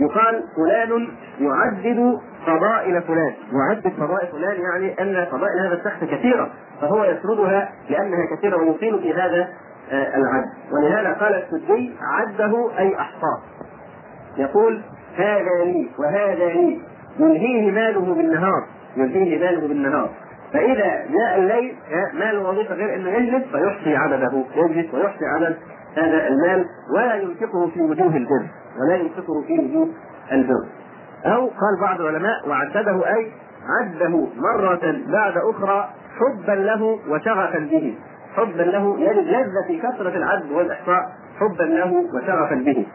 [0.00, 1.08] يقال فلان
[1.40, 3.32] يعدد فضائل فلان.
[3.52, 9.14] يعدد فضائل فلان يعني أن فضائل هذا الشخص كثيرة فهو يسردها لأنها كثيرة ويطيل في
[9.14, 9.48] هذا
[9.92, 13.40] العد ولهذا قال السدي عده أي أحصاه
[14.36, 14.80] يقول
[15.16, 16.80] هذا لي وهذا لي
[17.18, 20.10] يلهيه ماله بالنهار يلهيه ماله بالنهار.
[20.52, 21.74] فإذا جاء الليل
[22.12, 25.56] ما له وظيفة غير أنه يجلس فيحصي عدده يجلس ويحصي عدد
[25.96, 28.46] هذا المال ولا ينفقه في وجوه البر
[28.80, 29.88] ولا ينفقه في وجوه
[30.32, 30.64] البر.
[31.24, 33.32] أو قال بعض العلماء وعدده أي
[33.80, 37.94] عده مرة بعد أخرى حبا له وشغفا به.
[38.36, 41.02] حبا له يجد لذة في كثرة العد والإحصاء
[41.40, 42.86] حبا له وشغفا به.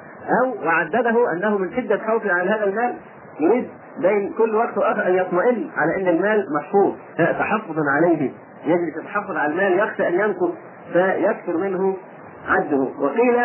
[0.43, 2.93] أو وعدده أنه من شدة خوفه على هذا المال
[3.39, 3.67] يريد
[4.01, 6.93] بين كل وقت واخر أن يطمئن على أن المال محفوظ.
[7.17, 8.31] تحفظا عليه.
[8.65, 10.51] يجب يتحفظ على المال يخشى أن ينقص
[10.93, 11.97] فيكثر منه
[12.47, 13.39] عده وقيل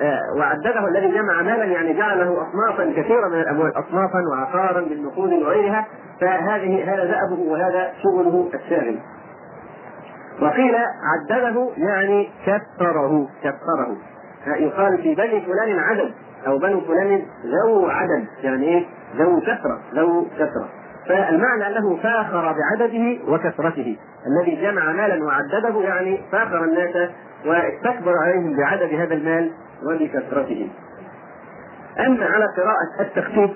[0.00, 5.86] آه وعدده الذي جمع مالا يعني جعله اصنافا كثيره من الأموال اصنافا وعقارا بالنقود وغيرها.
[6.20, 8.98] فهذه هذا دأبه وهذا شغله الشاغل
[10.42, 13.96] وقيل عدده يعني كثره كثره.
[14.46, 16.12] يقال في بني فلان عدد
[16.46, 18.26] أو بنو فلان ذو عدد.
[18.42, 20.68] يعني إيه؟ ذو كثرة ذو كثرة.
[21.08, 23.96] فالمعنى انه فاخر بعدده وكثرته.
[24.26, 27.10] الذي جمع مالا وعدده يعني فاخر الناس
[27.46, 29.50] واستكبر عليهم بعدد هذا المال
[29.86, 30.70] وبكثرته.
[32.06, 33.50] أما على قراءة التخفيف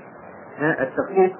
[0.60, 1.32] التخفيف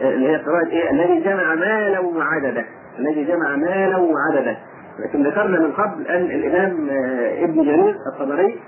[0.00, 2.64] اللي هي قراءة إيه؟ الذي جمع مالا وعدده.
[2.98, 4.56] الذي جمع مالا وعدده.
[4.98, 8.60] لكن ذكرنا من قبل أن الإمام آه، ابن جرير الطبري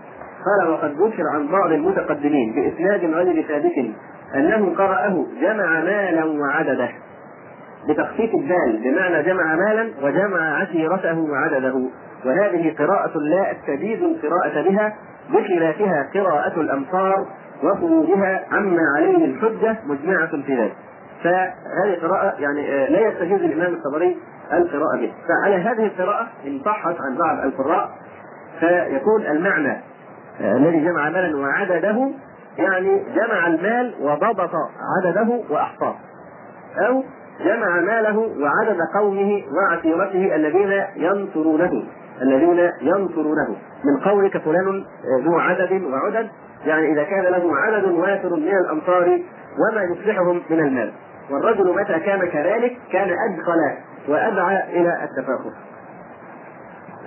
[0.44, 3.94] قال وقد ذكر عن بعض المتقدمين بإسناد غير ثابت
[4.34, 6.88] أنه قرأه جمع مالا وعدده.
[7.88, 11.88] بتخفيف الدال بمعنى جمع مالا وجمع عشيرته وعدده.
[12.24, 14.94] وهذه قراءة لا أستجيز القراءة بها
[15.30, 17.26] بخلافها قراءة الأمصار
[17.62, 20.74] وخروجها عما عليه الحجة مجمعة في ذلك.
[21.24, 24.16] فهذه قراءة يعني آه، لا يستجيز الإمام الطبري
[24.52, 27.90] القراءة به، فعلى هذه القراءة إن صحت عن بعض القراء
[28.60, 29.76] فيكون المعنى
[30.40, 32.10] آه، الذي جمع مالا وعدده
[32.58, 34.50] يعني جمع المال وضبط
[35.04, 35.94] عدده وأحصاه.
[36.88, 37.04] أو
[37.44, 41.84] جمع ماله وعدد قومه وعشيرته الذين ينصرونه
[42.22, 43.56] الذين ينصرونه.
[43.84, 44.84] من قولك فلان
[45.24, 46.28] ذو عدد وعدد.
[46.66, 49.20] يعني إذا كان له عدد وافر من الامصار
[49.58, 50.92] وما يصلحهم من المال.
[51.30, 53.76] والرجل متى كان كذلك كان أدخل
[54.08, 55.52] وأدعى إلى التفاخر.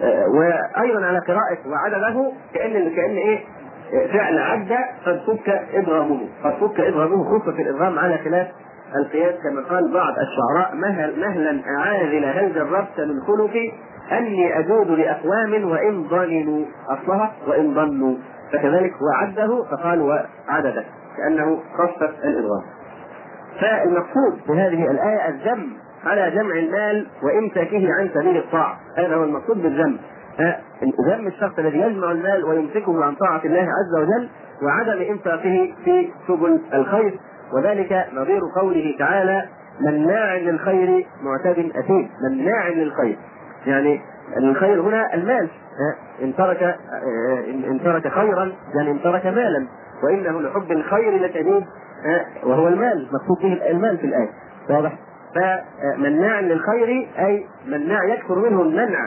[0.01, 3.39] آه، وأيضا على قراءة وعدده كان كأن إيه؟
[4.13, 4.71] فعل عد
[5.05, 8.47] قد فك ادغامه قد فك ادغامه خف في الادغام على خلاف
[8.95, 13.71] القياس كما قال بعض الشعراء مهل مهلا اعاذل هل جربت من خلقي
[14.11, 18.15] أني أجود لأقوام وإن ظننوا أصلها وإن ظنوا
[18.53, 20.83] فكذلك وعده فقال وعدده
[21.17, 22.63] كأنه خفف الادغام
[23.61, 25.69] فالمقصود في هذه الآية الذم
[26.03, 28.79] على جمع المال وإمساكه عن سبيل الطاعة.
[28.97, 29.97] هذا هو المقصود بالذم.
[31.07, 34.29] ذم الشخص الذي يجمع المال ويمسكه عن طاعة الله عز وجل
[34.63, 37.19] وعدم إنفاقه في سبل الخير
[37.53, 39.45] وذلك نظير قوله تعالى
[39.81, 42.09] مناع للخير معتد أثيم.
[42.29, 43.17] مناع للخير.
[43.65, 44.01] يعني
[44.37, 45.49] الخير هنا المال.
[46.21, 46.75] إن ترك
[47.49, 49.67] ان ترك خيرا يعني إن ترك مالا.
[50.03, 51.65] وإنه لحب الخير لشديد
[52.43, 53.07] وهو المال.
[53.13, 54.29] مقصود به المال في الآية.
[54.69, 54.93] واضح؟
[55.35, 58.99] فمناع للخير أي مناع يكثر منه المنع.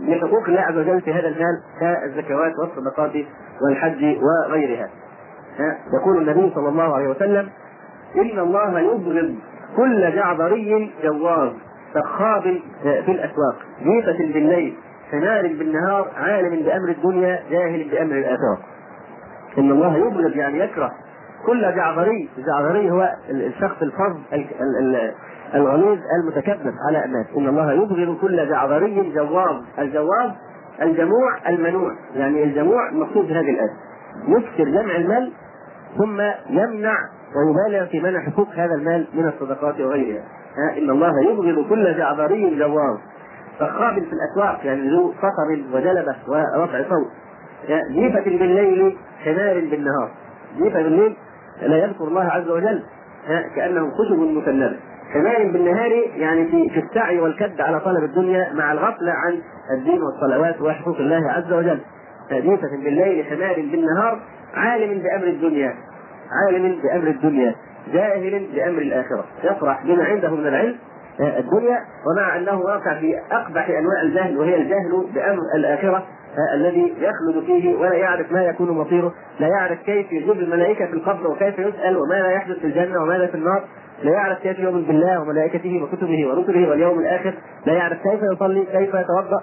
[0.00, 3.12] لحقوق الله عز وجل في هذا المال كالزكوات والصدقات
[3.62, 4.88] والحج وغيرها.
[6.00, 7.48] يقول النبي صلى الله عليه وسلم
[8.16, 9.34] إن الله يبغض
[9.76, 11.50] كل جعبري جواز
[11.94, 12.42] سخاب
[12.82, 13.56] في الأسواق.
[13.82, 14.74] جيفة بالليل
[15.10, 18.58] حمار بالنهار عالم بأمر الدنيا جاهل بأمر الآخرة.
[19.58, 20.92] إن الله يبغض يعني يكره
[21.46, 22.28] كل جعبري.
[22.38, 24.16] الجعبري هو الشخص الفظ
[25.54, 27.26] الغليظ المتكبر على الناس.
[27.36, 30.30] إن الله يبغض كل جعبري جواز الجواز
[30.82, 31.92] الجموع المنوع.
[32.14, 33.76] يعني الجموع المقصود هذه الآية.
[34.28, 35.32] يكثر جمع المال
[35.98, 36.96] ثم يمنع
[37.36, 40.24] ويبالغ في منع حقوق هذا المال من الصدقات وغيرها.
[40.78, 42.98] إن الله يبغض كل جعبري جواز
[43.58, 47.10] فخاب في الأسواق يعني ذو صخب وجلبة ورفع صوت.
[47.90, 50.10] جيفة بالليل حمار بالنهار.
[50.58, 51.16] جيفة بالليل
[51.62, 52.82] لا يذكر الله عز وجل
[53.56, 54.76] كأنه خشب مسنده
[55.12, 59.38] حمار بالنهار يعني في في السعي والكد على طلب الدنيا مع الغفلة عن
[59.78, 61.80] الدين والصلوات وحقوق الله عز وجل.
[62.32, 64.20] جيفة بالليل حمار بالنهار
[64.54, 65.74] عالم بأمر الدنيا.
[66.32, 67.54] عالم بأمر الدنيا.
[67.92, 69.24] جاهل بأمر الآخرة.
[69.44, 70.76] يفرح بما عنده من العلم
[71.20, 76.06] الدنيا ومع أنه واقع في أقبح أنواع الجهل وهي الجهل بأمر الآخرة
[76.54, 81.30] الذي يخلد فيه ولا يعرف ما يكون مصيره، لا يعرف كيف يجيب الملائكة في القبر
[81.30, 83.64] وكيف يسأل وماذا يحدث في الجنة وماذا في النار،
[84.02, 87.34] لا يعرف كيف يؤمن بالله وملائكته وكتبه ورسله واليوم الآخر،
[87.66, 89.42] لا يعرف كيف يصلي، كيف يتوضأ،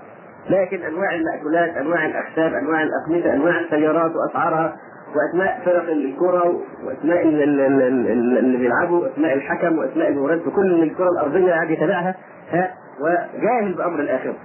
[0.50, 4.76] لكن أنواع المأكولات، أنواع الاحساب، أنواع الأقمدة، أنواع السيارات وأسعارها
[5.16, 12.16] وأسماء فرق الكره وأسماء اللي بيلعبوا واسماء الحكم وأسماء المباريات بكل الكرة الأرضية قاعد يتابعها
[12.52, 14.36] ها وجاهل بأمر الاخره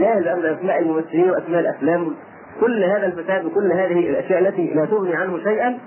[0.00, 2.14] جاهل بأمر أسماء الممثلين وأسماء الأفلام
[2.60, 5.78] كل هذا الفساد وكل هذه الأشياء التي لا تغني عنه شيئا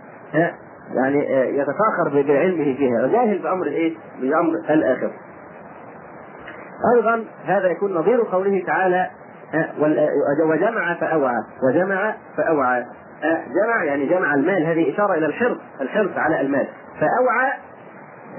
[0.93, 1.19] يعني
[1.57, 3.03] يتفاخر بعلمه فيها.
[3.05, 5.11] وجاهل بامر الإيه؟ بامر الاخره.
[6.95, 9.09] أيضا هذا يكون نظير قوله تعالى
[10.45, 11.37] وجمع فأوعى.
[11.63, 12.85] وجمع فأوعى.
[13.63, 14.65] جمع يعني جمع المال.
[14.65, 16.67] هذه إشارة إلى الحرص الحرص على المال.
[16.99, 17.51] فأوعى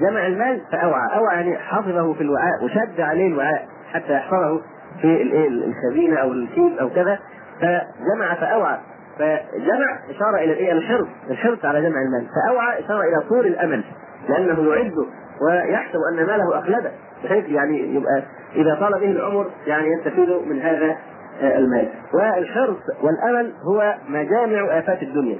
[0.01, 1.17] جمع المال فأوعى.
[1.17, 4.61] أوعى يعني حفظه في الوعاء وشد عليه الوعاء حتى يحفظه
[5.01, 7.19] في الخزينة أو الكيس أو كذا.
[7.61, 8.77] فجمع فأوعى.
[9.21, 12.27] فجمع إشارة إلى الإيه؟ الحرص الحرص على جمع المال.
[12.35, 13.83] فأوعى إشارة إلى طول الأمل
[14.29, 15.05] لأنه يعده
[15.41, 16.91] ويحسب أن ماله أخلده
[17.23, 18.23] بحيث يعني يبقى
[18.55, 20.97] إذا طال به العمر يعني يستفيد من هذا
[21.41, 21.89] المال.
[22.13, 25.37] والحرص والأمل هو مجامع آفات الدنيا.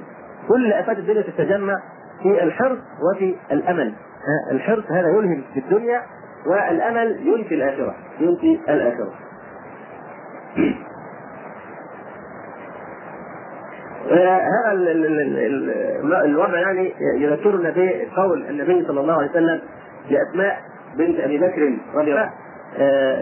[0.48, 1.82] كل آفات الدنيا تتجمع
[2.22, 3.92] في الحرص وفي الأمل.
[4.50, 6.02] الحرص هذا يلهم في الدنيا
[6.46, 9.12] والأمل ينفي الآخرة ينفي الآخرة.
[14.10, 14.92] هذا
[16.24, 19.60] الوضع يعني يذكرنا بقول النبي صلى الله عليه وسلم
[20.10, 20.60] لأسماء
[20.98, 22.30] بنت أبي بكر رضي الله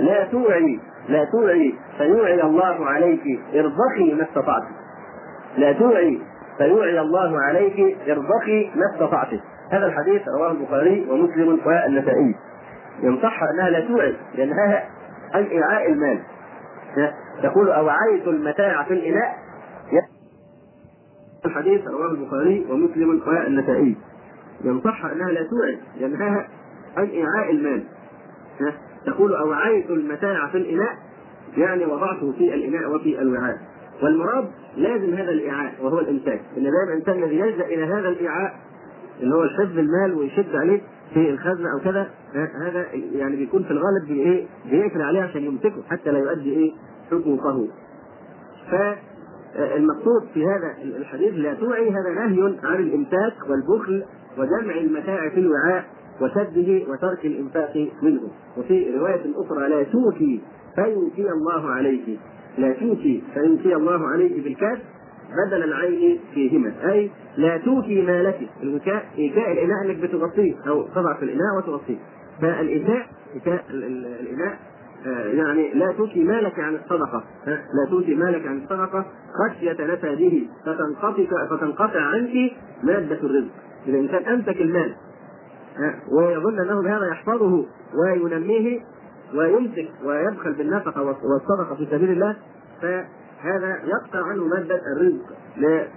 [0.01, 4.63] لا توعي لا توعي فيوعي الله عليك ارضخي ما استطعت.
[5.57, 6.21] لا توعي
[6.59, 9.29] فيوعي الله عليك ارضخي ما استطعت.
[9.73, 12.35] هذا الحديث رواه البخاري ومسلم والنسائي.
[13.03, 14.85] ينصح أنها لا توعي لأنها
[15.35, 16.21] عن ايعاء المال.
[17.43, 19.35] تقول أوعيت المتاع في الإناء؟
[21.47, 23.97] الحديث رواه البخاري ومسلم والنسائي.
[24.65, 26.49] ينصح أنها لا توعي لانها
[26.97, 27.83] عن ايعاء المال.
[29.07, 30.99] تقول أوعيت المتاع في الإناء؟
[31.57, 33.59] يعني وضعته في الإناء وفي الوعاء.
[34.03, 36.41] والمراد لازم هذا الايعاء وهو الإمساك.
[36.57, 38.55] إن دائما الإنسان الذي يلجأ إلى هذا الايعاء
[39.21, 40.81] اللي هو حفظ المال ويشد عليه
[41.15, 42.11] في الخزنة أو كذا
[42.67, 46.73] هذا يعني بيكون في الغالب بايه؟ بيقفل عليه عشان يمسكه حتى لا يؤدي إيه؟
[47.11, 47.69] حقوقه.
[49.55, 54.05] فالمقصود في هذا الحديث لا توعي هذا نهي عن الامساك والبخل
[54.39, 55.85] وجمع المتاع في الوعاء
[56.21, 58.21] وسده وترك الإنفاق منه.
[58.57, 60.41] وفي رواية أخرى لا توكي
[60.75, 62.21] فيوكي الله عليك.
[62.59, 64.79] لا توكي فيوكي الله عليك بالكاف
[65.47, 66.73] بدل العين فيهما.
[66.93, 68.49] أي لا توكي مالك.
[68.63, 71.99] الوكاء إيكاء الإناء إنك بتغطيه أو تضع في الإناء وتغطيه.
[72.41, 74.59] فالايكاء إيكاء الإناء
[75.07, 77.25] يعني لا توكي مالك عن الصدقة.
[77.47, 80.47] لا توكي مالك عن الصدقة خشية نفاده.
[80.67, 83.51] فتنقطع فتنقطع عنك مادة الرزق.
[83.87, 84.95] إذا الإنسان امسك المال.
[86.13, 88.81] ويظن أنه بهذا يحفظه وينميه
[89.35, 92.37] ويمسك ويبخل بالنفقة والصدقة في سبيل الله.
[92.83, 95.25] فهذا يقطع عنه مادة الرزق.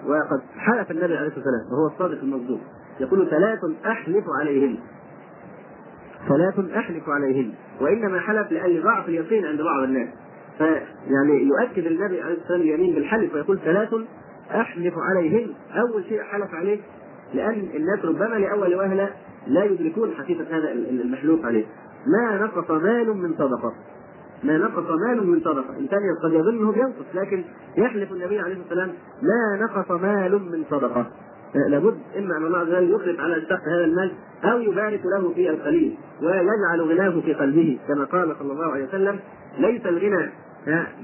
[0.08, 2.60] وقد حلف النبي عليه الصلاة والسلام وهو الصادق المصدوق.
[3.00, 4.78] يقول ثلاث أحلف عليهن
[6.28, 10.10] ثلاث أحلف عليهن وإنما حلف لاجل ضعف اليقين عند بعض الناس.
[10.58, 13.94] فيعني يؤكد النبي عليه الصلاة والسلام اليمين بالحلف ويقول ثلاث
[14.52, 16.80] أحلف عليهن أول شيء حلف عليه
[17.34, 19.10] لأن الناس ربما لأول وهلة
[19.48, 21.66] لا يدركون حقيقة هذا المحلوف عليه.
[22.08, 23.74] ما نقص مال من صدقة.
[24.44, 25.78] ما نقص مال من صدقة.
[25.80, 27.44] انسان قد يظن انه بينقص لكن
[27.78, 28.92] يحلف النبي عليه الصلاة والسلام
[29.22, 31.06] ما نقص مال من صدقة.
[31.70, 34.12] لابد إما أن الله عز وجل يخلف على الشخص هذا المال
[34.46, 39.20] أو يبارك له في القليل ويجعل غناه في قلبه كما قال صلى الله عليه وسلم
[39.58, 40.30] ليس الغنى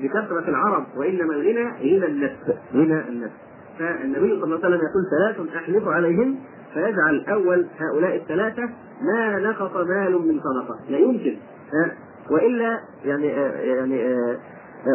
[0.01, 3.33] بكثرة العرب وإنما الغنى غنى النفس غنى النفس.
[3.79, 6.35] فالنبي صلى الله عليه وسلم يقول ثلاث أحلف عليهن
[6.73, 8.69] فيجعل أول هؤلاء الثلاثة
[9.01, 10.79] ما نقص مال من صدقة.
[10.89, 11.37] لا يمكن
[12.31, 13.27] وإلا يعني
[13.67, 14.03] يعني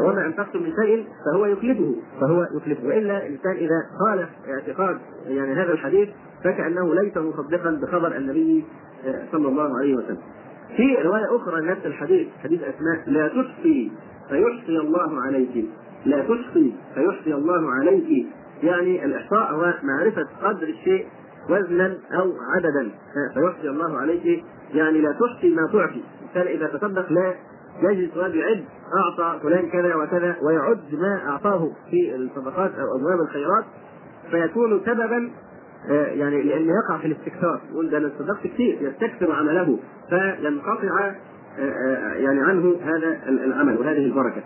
[0.04, 5.72] وما انفقتم من شيء فهو يخلفه فهو يخلفه وإلا الإنسان إذا خالف اعتقاد يعني هذا
[5.72, 6.09] الحديث
[6.44, 8.64] فكأنه ليس مصدقا بخبر النبي
[9.33, 10.18] صلى الله عليه وسلم.
[10.76, 13.92] في رواية أخرى نفس الحديث حديث أسماء لا تحصي
[14.28, 15.64] فيحصي الله عليك.
[16.07, 18.26] لا تحصي فيحصي الله عليك.
[18.62, 21.07] يعني الإحصاء هو معرفه قدر الشيء
[21.50, 22.90] وزنا أو عددا.
[23.35, 24.44] فيحصي الله عليك.
[24.74, 26.02] يعني لا تحصي ما تعطي.
[26.37, 27.35] الانسان إذا تصدق لا
[27.83, 28.64] يجلس ويعد
[28.96, 33.64] أعطى فلان كذا وكذا ويعد ما أعطاه في الصدقات أو أبواب الخيرات
[34.30, 35.30] فيكون سببا
[35.90, 41.14] يعني لأن يقع في الاستكثار يقول ده أنا صدقت كثير يستكثر عمله فينقطع
[42.16, 44.42] يعني عنه هذا العمل وهذه البركة.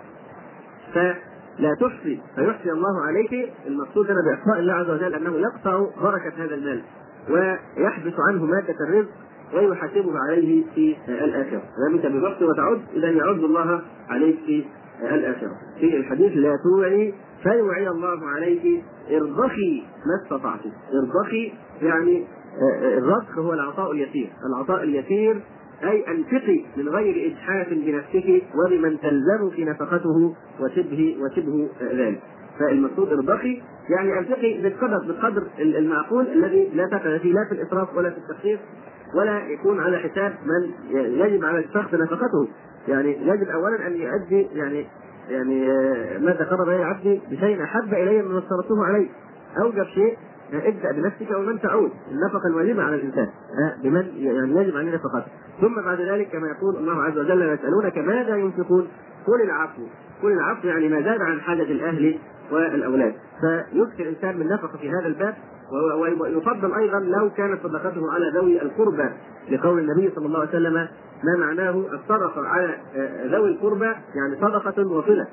[0.94, 6.54] فلا تحصي فيحصي الله عليك المقصود هنا باحصاء الله عز وجل أنه يقطع بركة هذا
[6.54, 6.82] المال
[7.30, 9.10] ويحبس عنه مادة الرزق
[9.54, 11.62] ويحاسبه عليه في الآخرة.
[11.90, 14.64] ذلك بضبط وتعد إذا يعد الله عليك في
[15.02, 15.52] الآخرة.
[15.80, 20.60] في الحديث لا توعي فيوعي الله عليك ارضخي ما استطعت.
[20.94, 22.26] ارضخي يعني
[22.82, 24.30] الرضخ هو العطاء اليسير.
[24.46, 25.40] العطاء اليسير
[25.84, 32.20] أي أنفقي من غير إجحاف بنفسك وبمن تلزمك نفقته وشبه وشبه ذلك.
[32.58, 38.10] فالمقصود ارضخي يعني أنفقي بالقدر بالقدر المعقول الذي لا تقع فيه لا في الإسراف ولا
[38.10, 38.60] في التخفيف
[39.14, 42.48] ولا يكون على حساب من يجب على الشخص نفقته.
[42.88, 44.86] يعني يجب اولا أن يؤدي يعني
[45.28, 45.68] يعني
[46.18, 49.08] ما تقرب الي عبدي بشيء أحب إلي مما افترضته عليه.
[49.62, 50.16] أوجب شيء
[50.52, 51.90] ابدأ بنفسك ومن تعود.
[52.10, 53.28] النفقه الواجبه على الإنسان
[53.82, 55.26] بمن يعني يجب عليه نفقته
[55.60, 58.88] ثم بعد ذلك كما يقول الله عز وجل يسألونك ماذا ينفقون؟
[59.26, 59.82] قل العفو.
[60.22, 62.18] قل العفو يعني ما زاد عن حاجة الأهل
[62.52, 63.14] والأولاد.
[63.40, 65.34] فيكثر الإنسان من نفقة في هذا الباب
[66.20, 69.08] ويفضل أيضا لو كانت صدقته على ذوي القربى
[69.50, 70.88] لقول النبي صلى الله عليه وسلم
[71.24, 72.78] ما معناه الصدقة على
[73.24, 75.26] ذوي القربى؟ يعني صدقة وصلة.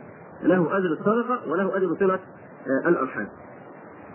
[0.43, 2.19] له أجر الصدقة وله أجر صلة
[2.85, 3.27] الأرحام.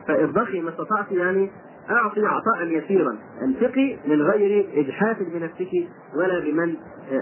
[0.09, 1.51] فارضخي ما استطعت يعني
[1.91, 3.17] أعطي عطاء يسيرا.
[3.43, 6.75] انفقي من غير إجحاف بنفسك ولا بمن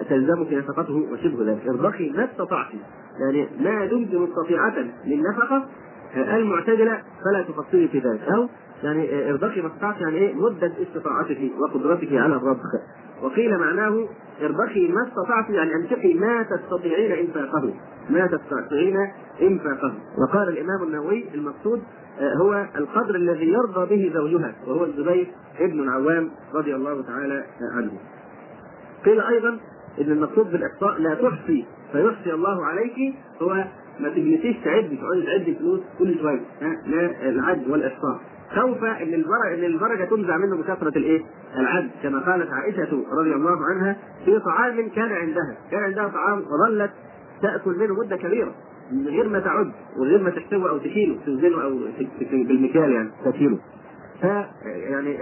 [0.08, 1.68] تلزمك نفقته وشبه ذلك.
[1.68, 2.72] ارضخي ما استطعت
[3.20, 4.74] يعني ما دمت مستطيعة
[5.04, 5.64] للنفقة
[6.16, 8.22] المعتدلة فلا تفصلي في ذلك.
[8.22, 8.48] أو
[8.82, 12.72] يعني ارضخي ما استطعت يعني إيه؟ مدة استطاعتك وقدرتك على الرضخ
[13.22, 14.08] وقيل معناه
[14.42, 17.74] ارضخي ما استطعت يعني انفقي ما تستطيعين إنفاقه.
[18.10, 18.96] ما تستطيعين
[19.42, 19.94] إنفاقه.
[20.18, 21.82] وقال الإمام النووي المقصود
[22.42, 25.26] هو القدر الذي يرضى به زوجها وهو الزبير
[25.60, 27.44] ابن العوام رضي الله تعالى
[27.76, 27.92] عنه.
[29.04, 29.48] قيل أيضا
[30.00, 33.64] إن المقصود بالاحصاء لا تحصي فيحصي الله عليك هو
[34.00, 36.40] ما تجلسيش تعدي تقعدي تعدي فلوس كل شوية
[36.86, 38.20] لا العد والإحصاء.
[38.54, 41.22] خوفا إن البركه إن البركة تنزع منه بكثرة الإيه؟
[41.56, 46.90] العد كما قالت عائشة رضي الله عنها في طعام كان عندها، كان عندها طعام وظلت
[47.42, 48.54] تأكل منه مدة كبيرة
[48.92, 51.78] من غير ما تعد وغير ما تحسبه أو تشيله توزنه أو
[52.30, 53.58] بالمكيال يعني تشيله.
[54.22, 54.24] ف
[54.64, 55.18] يعني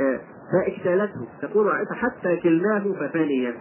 [0.53, 3.55] فاكتالته تقول عائشة حتى كلناه ففانيا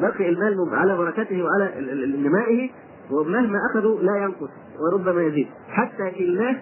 [0.00, 1.72] بقي المال على بركته وعلى
[2.16, 2.70] نمائه
[3.10, 4.50] ومهما أخذوا لا ينقص
[4.80, 6.56] وربما يزيد حتى كلناه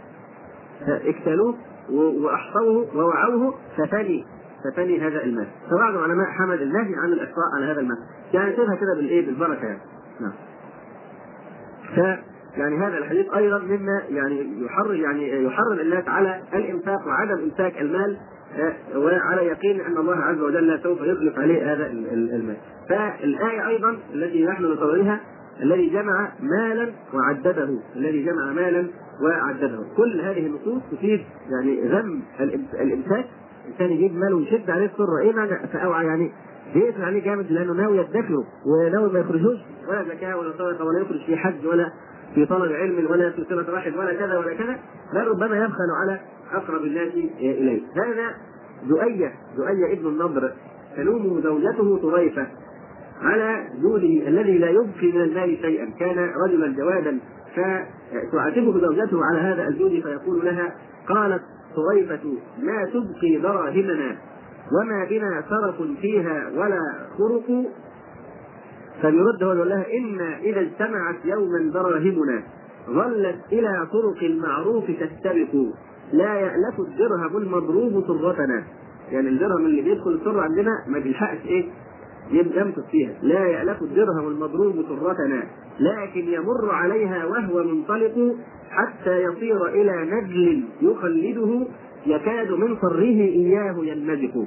[0.88, 1.54] اكتالوه
[1.92, 4.24] وأحصوه ووعوه ففني
[4.64, 7.96] ففني هذا المال فبعض العلماء حمل النهي عن الإحصاء على هذا المال
[8.32, 9.64] يعني سيبها كده بالإيه؟ بالبركة.
[9.64, 9.80] يعني
[10.20, 10.32] نعم.
[11.96, 11.98] ف
[12.56, 18.16] يعني هذا الحديث أيضا مما يعني يحرض يعني يحرض الناس على الإنفاق وعدم امساك المال
[18.96, 22.56] وعلى يقين أن الله عز وجل سوف يخلف عليه هذا المال.
[22.88, 25.20] فالآية أيضا التي نحن نصورها
[25.62, 28.86] الذي جمع مالا وعدده، الذي جمع مالا
[29.22, 33.24] وعدده، كل هذه النصوص تفيد يعني ذم الامساك، الإنسان.
[33.80, 36.32] يجيب ماله ويشد عليه السره، إيه معنى؟ فأوعى يعني
[36.74, 39.58] بيقفل عليه جامد لأنه ناوي يدخره وناوي ما يخرجوش
[39.88, 41.92] ولا زكاة ولا صدقة ولا يخرج في حج ولا
[42.34, 44.78] في طلب علم ولا في صلة رحم ولا كذا ولا كذا
[45.14, 46.20] بل ربما يبخل على
[46.52, 47.80] أقرب الناس إليه.
[47.96, 48.34] هذا
[48.88, 50.52] دؤية دؤية ابن النضر.
[50.96, 52.46] تلوم زوجته طريفة
[53.22, 55.90] على جوده الذي لا يبقي من المال شيئا.
[55.98, 57.18] كان رجلا جوادا
[57.54, 60.74] فتعاتبه زوجته على هذا الجود فيقول لها
[61.08, 61.42] قالت
[61.76, 62.32] طريفة
[62.62, 64.16] ما تبقي دراهمنا
[64.72, 66.80] وما بنا سرف فيها ولا
[67.18, 67.64] خرق.
[69.02, 72.42] فليرد هو لها إن إذا اجتمعت يوما دراهمنا
[72.90, 75.54] ظلت إلى طرق المعروف تستبق
[76.12, 78.64] لا يألف الدرهم المضروب سرتنا
[79.10, 81.64] يعني الدرهم اللي بيدخل السر عندنا ما بيلحقش إيه؟
[82.30, 83.12] يمكث فيها.
[83.22, 85.42] لا يألف الدرهم المضروب سرتنا
[85.80, 88.36] لكن يمر عليها وهو منطلق
[88.70, 91.66] حتى يصير إلى نجل يخلده
[92.06, 94.46] يكاد من صره إياه ينمزق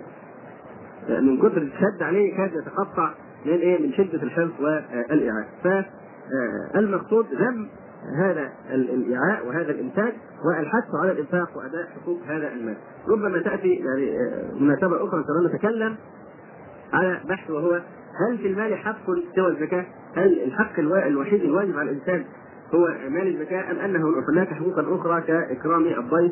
[1.09, 3.13] من كثر الشد عليه كاد يتقطع
[3.45, 5.47] من إيه؟ من شدة الحرص والإعاء.
[6.73, 7.67] فالمقصود ذم
[8.17, 10.13] هذا الإعاء وهذا الإمساك
[10.45, 12.75] والحث على الإنفاق وأداء حقوق هذا المال.
[13.09, 14.11] ربما تأتي يعني
[14.59, 15.95] مناسبة أخرى سنتكلم
[16.93, 17.81] على بحث وهو
[18.29, 19.85] هل في المال حق سوى الزكاة؟
[20.15, 22.25] هل الحق الوحيد الواجب على الإنسان
[22.75, 26.31] هو مال الزكاة أم أنه هناك حقوقا أخرى كإكرام الضيف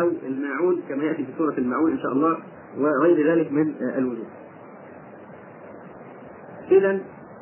[0.00, 2.38] أو الماعون كما يأتي في سورة الماعون إن شاء الله
[2.78, 4.26] وغير ذلك من الوجوه.
[6.70, 6.90] إذا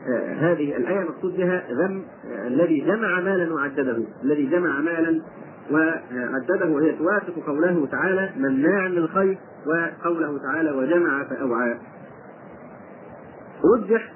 [0.08, 5.22] آه هذه الآية مقصود بها ذم آه الذي جمع مالا وعدده، الذي جمع مالا
[5.70, 11.78] وعدده وهي توافق قوله تعالى مناع للخير وقوله تعالى وجمع فأوعى.
[13.64, 14.12] رجح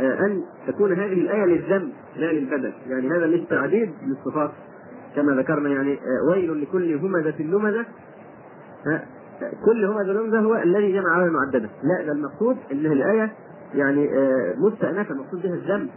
[0.00, 4.50] آه أن تكون هذه الآية للذم لا للبدل، يعني هذا مش تعديد للصفات
[5.16, 5.98] كما ذكرنا يعني
[6.30, 7.84] ويل لكل همزة لمزة.
[9.64, 13.32] كل همزة لمزة هو الذي جمع مالا وعدده، لا ده المقصود أن الآية
[13.74, 14.10] يعني
[14.56, 15.14] مستأنفة.
[15.14, 15.88] مقصود بها الذم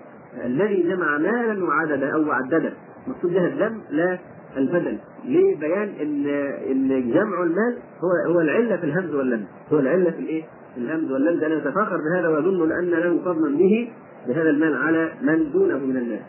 [0.46, 2.74] الذي جمع مالا وعددا أو عددا.
[3.08, 4.20] مقصود بها الذم لا
[4.58, 6.28] البدل لبيان إن
[6.72, 9.46] إن جمع المال هو هو العلة في الهمز واللمز.
[9.74, 10.44] هو العلة في الإيه؟
[10.78, 13.92] الهمز واللمز أنا أتفاخر بهذا وأظن ان له فضلا به
[14.28, 16.22] بهذا المال على من دونه من الناس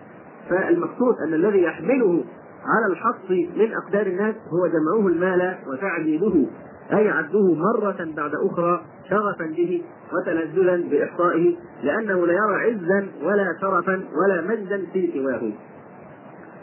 [0.51, 2.25] فالمقصود أن الذي يحمله
[2.65, 6.47] على الحق من أقدار الناس هو جمعه المال وتعديده
[6.93, 9.83] أي عده مرة بعد أخرى شغفا به
[10.13, 15.53] وتلذذا بإحصائه لأنه لا يرى عزا ولا شرفا ولا مجدا في سواه.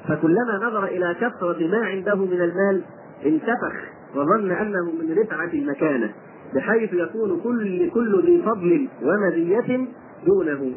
[0.08, 2.82] فكلما نظر إلى كثرة ما عنده من المال
[3.26, 3.74] انتفخ
[4.16, 6.14] وظن أنه من رفعة المكانة
[6.56, 9.88] بحيث يكون كل كل ذي فضل ومزية
[10.26, 10.74] دونه.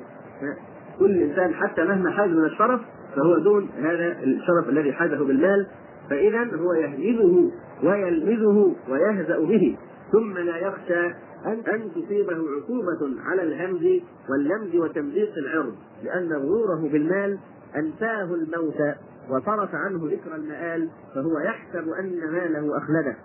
[0.99, 2.81] كل إنسان حتى مهما حاز من الشرف
[3.17, 5.67] فهو دون هذا الشرف الذي حازه بالمال.
[6.11, 7.51] فإذا هو يهيبه
[7.83, 9.77] ويلمزه ويهزأ به.
[10.13, 11.07] ثم لا يخشى
[11.47, 17.39] أن أن تصيبه عقوبة على الهمز واللمز وتمزيق العرض لأن غروره بالمال
[17.77, 18.97] أنساه الموت
[19.31, 23.17] وصرف عنه ذكر المآل فهو يحسب أن ماله أخلده.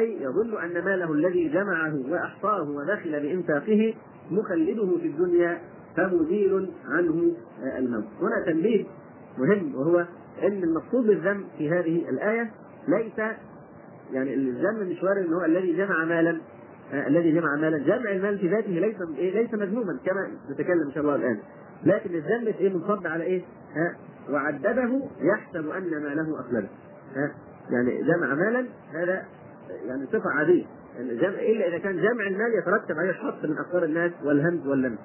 [0.00, 3.94] أي يظن أن ماله الذي جمعه وأحصاه ودخل بإنفاقه
[4.30, 5.58] مخلده في الدنيا
[5.96, 7.32] فمزيل عنه
[7.78, 8.04] الموت.
[8.20, 8.84] هنا تنبيه
[9.38, 10.06] مهم وهو
[10.42, 12.50] أن المقصود بالذنب في هذه الآية
[12.88, 13.18] ليس
[14.12, 16.40] يعني الذم مش وارد إن هو الذي جمع مالا
[16.92, 17.78] آه الذي جمع مالا.
[17.78, 21.38] جمع المال في ذاته ليس إيه ليس مذموما كما نتكلم إن شاء الله الآن.
[21.84, 23.42] لكن الذم إيه منصب على إيه؟
[23.74, 23.96] ها
[24.30, 26.68] وعدده يحسب أن ماله أخلده.
[27.16, 27.34] ها
[27.70, 29.24] يعني جمع مالا هذا
[29.86, 30.64] يعني صفه عادية.
[30.96, 34.98] يعني إلا إذا كان جمع المال يترتب عليه الحط من أفكار الناس والهمز واللمس.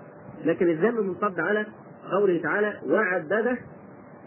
[0.45, 1.66] لكن الذم منصب على
[2.12, 3.57] قوله تعالى وعدده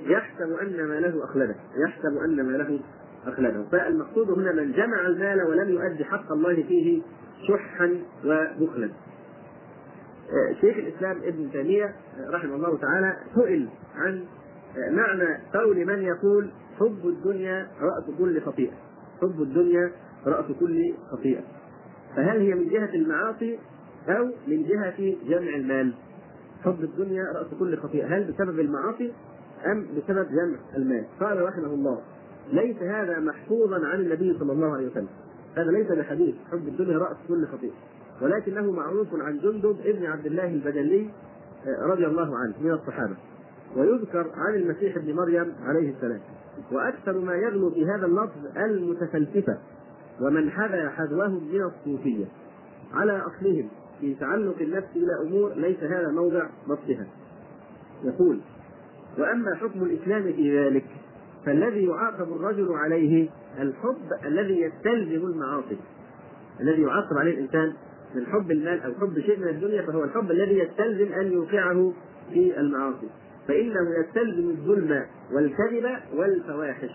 [0.00, 1.54] يحسب أن ماله أخلده.
[1.76, 2.80] يحسب أن ماله
[3.26, 3.64] أخلده.
[3.72, 7.02] فالمقصود هنا من جمع المال ولم يؤدي حق الله فيه
[7.48, 7.90] شحا
[8.24, 8.90] وبخلا.
[10.60, 11.94] شيخ الإسلام ابن تيمية
[12.30, 14.24] رحمه الله تعالى سئل عن
[14.90, 18.72] معنى قول من يقول حب الدنيا رأس كل خطيئة.
[19.22, 19.92] حب الدنيا
[20.26, 21.42] رأس كل خطيئة.
[22.16, 23.58] فهل هي من جهة المعاصي
[24.08, 25.94] أو من جهة جمع المال؟
[26.64, 28.06] حب الدنيا رأس كل خطيئة.
[28.06, 29.12] هل بسبب المعاصي
[29.66, 32.00] أم بسبب جمع المال؟ قال رحمه الله
[32.52, 35.08] ليس هذا محفوظا عن النبي صلى الله عليه وسلم.
[35.56, 37.72] هذا ليس بحديث حب الدنيا رأس كل خطيئة.
[38.22, 41.10] ولكنه معروف عن جندب ابن عبد الله البجلي
[41.82, 43.16] رضي الله عنه من الصحابة.
[43.76, 46.20] ويذكر عن المسيح ابن مريم عليه السلام.
[46.72, 49.58] وأكثر ما يغلو في هذا اللفظ المتفلسفة
[50.20, 52.24] ومن حذا حذوهم من الصوفية.
[52.94, 53.68] على أصلهم
[54.00, 57.06] في تعلق النفس إلى أمور ليس هذا موضع بسطها
[58.04, 58.40] يقول
[59.18, 60.84] وأما حكم الإسلام في ذلك
[61.46, 65.76] فالذي يعاقب الرجل عليه الحب الذي يستلزم المعاصي.
[66.60, 67.72] الذي يعاقب عليه الإنسان
[68.14, 71.92] من حب المال أو حب شيء من الدنيا فهو الحب الذي يستلزم أن يوقعه
[72.32, 73.08] في المعاصي.
[73.48, 76.90] فإنه يستلزم الظلم والكذب والفواحش.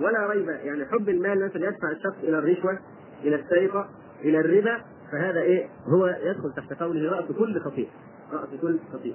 [0.00, 2.78] ولا ريب يعني حب المال مثلا يدفع الشخص إلى الرشوة
[3.24, 3.88] إلى السرقة
[4.24, 4.80] إلى الربا
[5.12, 7.88] فهذا إيه؟ هو يدخل تحت قوله رأس كل خطيئه
[8.32, 9.14] رأس كل خطيئه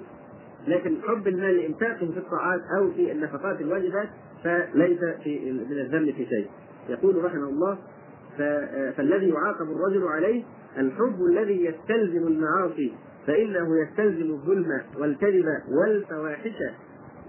[0.68, 4.08] لكن حب المال لإنفاقه في الطاعات أو في النفقات الواجبات
[4.44, 6.46] فليس في من الذم في شيء.
[6.88, 7.78] يقول رحمه الله
[8.96, 10.42] فالذي يعاقب الرجل عليه
[10.78, 12.92] الحب الذي يستلزم المعاصي
[13.26, 16.62] فإنه يستلزم الظلم والكذب والفواحش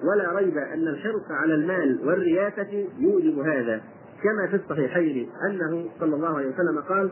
[0.04, 3.82] ولا ريب أن الحرص على المال والرياسة يوجب هذا.
[4.24, 7.12] كما في الصحيحين أنه صلى الله عليه وسلم قال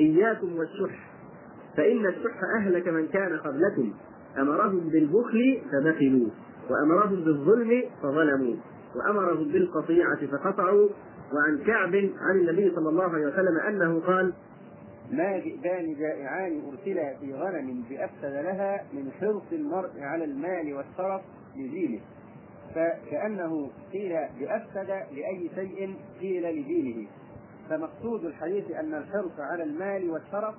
[0.00, 1.10] إياكم والشح
[1.76, 3.92] فإن الشح أهلك من كان قبلكم
[4.38, 6.28] أمرهم بالبخل فبخلوا
[6.70, 8.54] وأمرهم بالظلم فظلموا
[8.96, 10.88] وأمرهم بالقطيعة فقطعوا.
[11.32, 14.32] وعن كعب عن النبي صلى الله عليه وسلم أنه قال
[15.12, 21.22] ما ذئبان جائعان أرسلا في غنم بأفسد لها من حرص المرء على المال والشرف
[21.56, 22.00] لدينه
[22.74, 27.08] فكأنه قيل بأفسد لأي شيء قيل لدينه
[27.70, 30.54] فمقصود الحديث أن الحرص على المال والشرف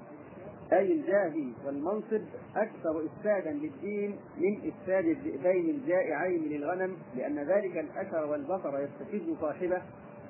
[0.73, 1.33] أي الجاه
[1.65, 2.21] والمنصب
[2.55, 9.81] أكثر إفسادا للدين من إفساد الذئبين الجائعين للغنم لأن ذلك الأثر والبصر يستفز صاحبه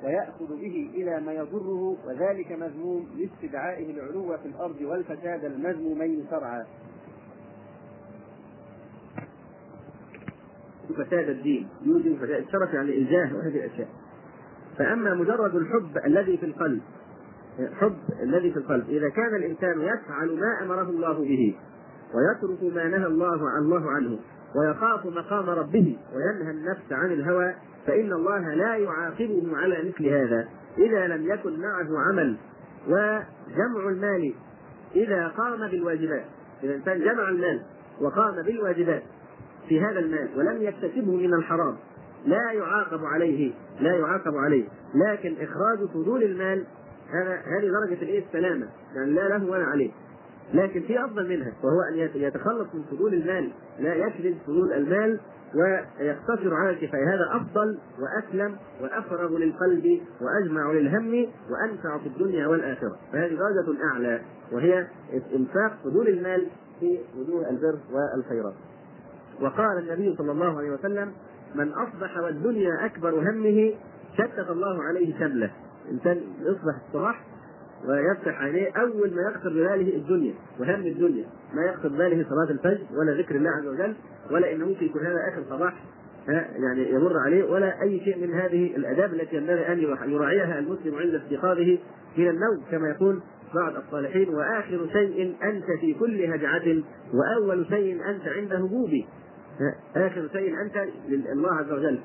[0.03, 6.65] ويأخذ به إلى ما يضره وذلك مذموم لاستدعائه العلو في الأرض والفساد المذمومين شرعا.
[10.93, 13.87] فساد الدين يوجب فساد الشرف يعني الجاه وهذه الأشياء.
[14.77, 16.81] فأما مجرد الحب الذي في القلب
[17.79, 21.55] حب الذي في القلب إذا كان الإنسان يفعل ما أمره الله به
[22.13, 24.19] ويترك ما نهى الله عن الله عنه
[24.55, 27.53] ويخاف مقام ربه وينهى النفس عن الهوى
[27.87, 32.37] فإن الله لا يعاقبه على مثل هذا إذا لم يكن معه عمل
[32.87, 34.33] وجمع المال
[34.95, 36.25] إذا قام بالواجبات
[36.63, 37.61] إذا الإنسان جمع المال
[38.01, 39.03] وقام بالواجبات
[39.69, 41.75] في هذا المال ولم يكتسبه من الحرام.
[42.25, 44.65] لا يعاقب عليه لا يعاقب عليه.
[44.95, 46.63] لكن إخراج فضول المال
[47.09, 48.67] هذا هذه درجة الإيه؟ السلامة.
[48.95, 49.91] يعني لا له ولا عليه.
[50.53, 55.19] لكن في أفضل منها وهو أن يتخلص من فضول المال لا يكذب فضول المال
[55.55, 57.03] ويقتصر على الكفاية.
[57.15, 62.95] هذا أفضل وأسلم وأفرغ للقلب وأجمع للهم وأنفع في الدنيا والآخرة.
[63.13, 64.87] فهذه درجة أعلى وهي
[65.35, 66.47] إنفاق فضول المال
[66.79, 68.53] في وجوه البر والخيرات.
[69.41, 71.11] وقال النبي صلى الله عليه وسلم
[71.55, 73.73] من أصبح والدنيا أكبر همه
[74.13, 75.51] شتت الله عليه شمله.
[75.91, 77.23] إنسان يصبح الصباح
[77.87, 81.25] ويفتح عينيه أول ما يخطر بباله الدنيا وهم الدنيا.
[81.53, 83.95] ما يخطر بباله صلاة الفجر ولا ذكر الله عز وجل
[84.31, 85.83] ولا إنه ممكن يكون هذا آخر صباح
[86.27, 89.79] يعني يمر عليه ولا أي شيء من هذه الأداب التي ينبغي أن
[90.11, 91.77] يراعيها المسلم عند استيقاظه
[92.17, 93.21] من النوم كما يقول
[93.55, 96.83] بعض الصالحين وآخر شيء أنت في كل هجعة
[97.13, 99.07] وأول شيء أنت عند هبوبي
[99.95, 101.99] آخر شيء أنت لله عز وجل.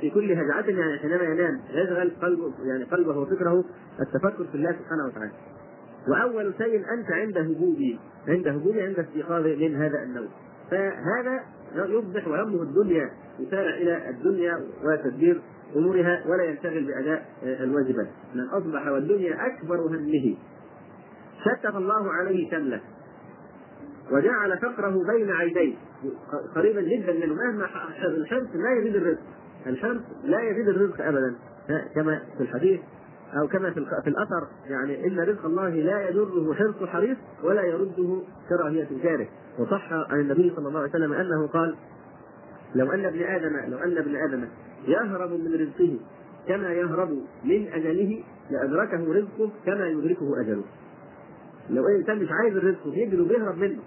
[0.00, 3.64] في كل هجعة يعني حينما ينام يشغل قلبه يعني قلبه وفكره
[4.00, 5.32] التفكر في الله سبحانه وتعالى.
[6.08, 7.98] وأول شيء أنت عند هبوبي.
[8.28, 10.28] عند هبوبي عند استيقاظي من هذا النوم.
[10.70, 11.40] فهذا
[11.74, 15.40] يصبح وهمه الدنيا يسارع إلى الدنيا وتدبير
[15.76, 20.36] أمورها ولا ينشغل بأداء الواجبات من أصبح والدنيا أكبر همه.
[21.44, 22.80] شتت الله عليه شمله.
[24.12, 25.74] وجعل فقره بين عينيه
[26.54, 27.34] قريبا جدا منه.
[27.34, 27.64] مهما
[28.04, 29.20] الحرص لا يزيد الرزق.
[29.66, 31.34] الحرص لا يزيد الرزق ابدا.
[31.94, 32.80] كما في الحديث
[33.40, 38.20] أو كما في, في الأثر يعني إن رزق الله لا يضره حرص حريص ولا يرده
[38.48, 39.28] كراهية جاره.
[39.58, 41.76] وصح عن النبي صلى الله عليه وسلم أنه قال
[42.74, 44.44] لو أن ابن آدم لو أن ابن آدم
[44.86, 45.98] يهرب من رزقه
[46.48, 47.10] كما يهرب
[47.44, 50.64] من أجله لأدركه رزقه كما يدركه أجله.
[51.70, 53.78] لو إنسان مش عايز الرزق بيجري وبيهرب منه.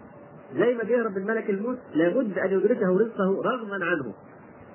[0.53, 4.13] زي ما بيهرب من ملك الموت لابد أن يدركه رزقه رغما عنه.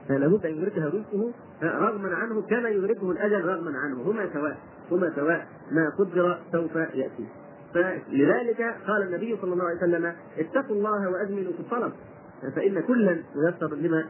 [0.08, 4.56] فلابد أن يدركه رزقه رغما عنه كما يدركه الأجل رغما عنه هما سواء
[4.90, 7.26] هما سواء ما قدر سوف يأتي.
[7.74, 11.92] فلذلك قال النبي صلى الله عليه وسلم اتقوا الله واجملوا في الطلب
[12.56, 14.04] فإن كلا ميسر لما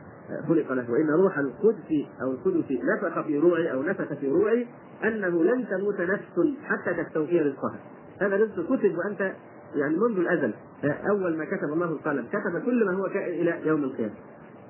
[0.48, 4.66] خلق له وإن روح القدس أو القدس نفخ في روعي أو نفخ في روعي
[5.04, 7.78] أنه لن تموت نفس حتى تستوفي رزقها
[8.20, 9.32] هذا رزق كتب وأنت
[9.74, 10.54] يعني منذ الأزل
[11.10, 14.14] أول ما كتب الله القلم كتب كل ما هو كائن إلى يوم القيامة.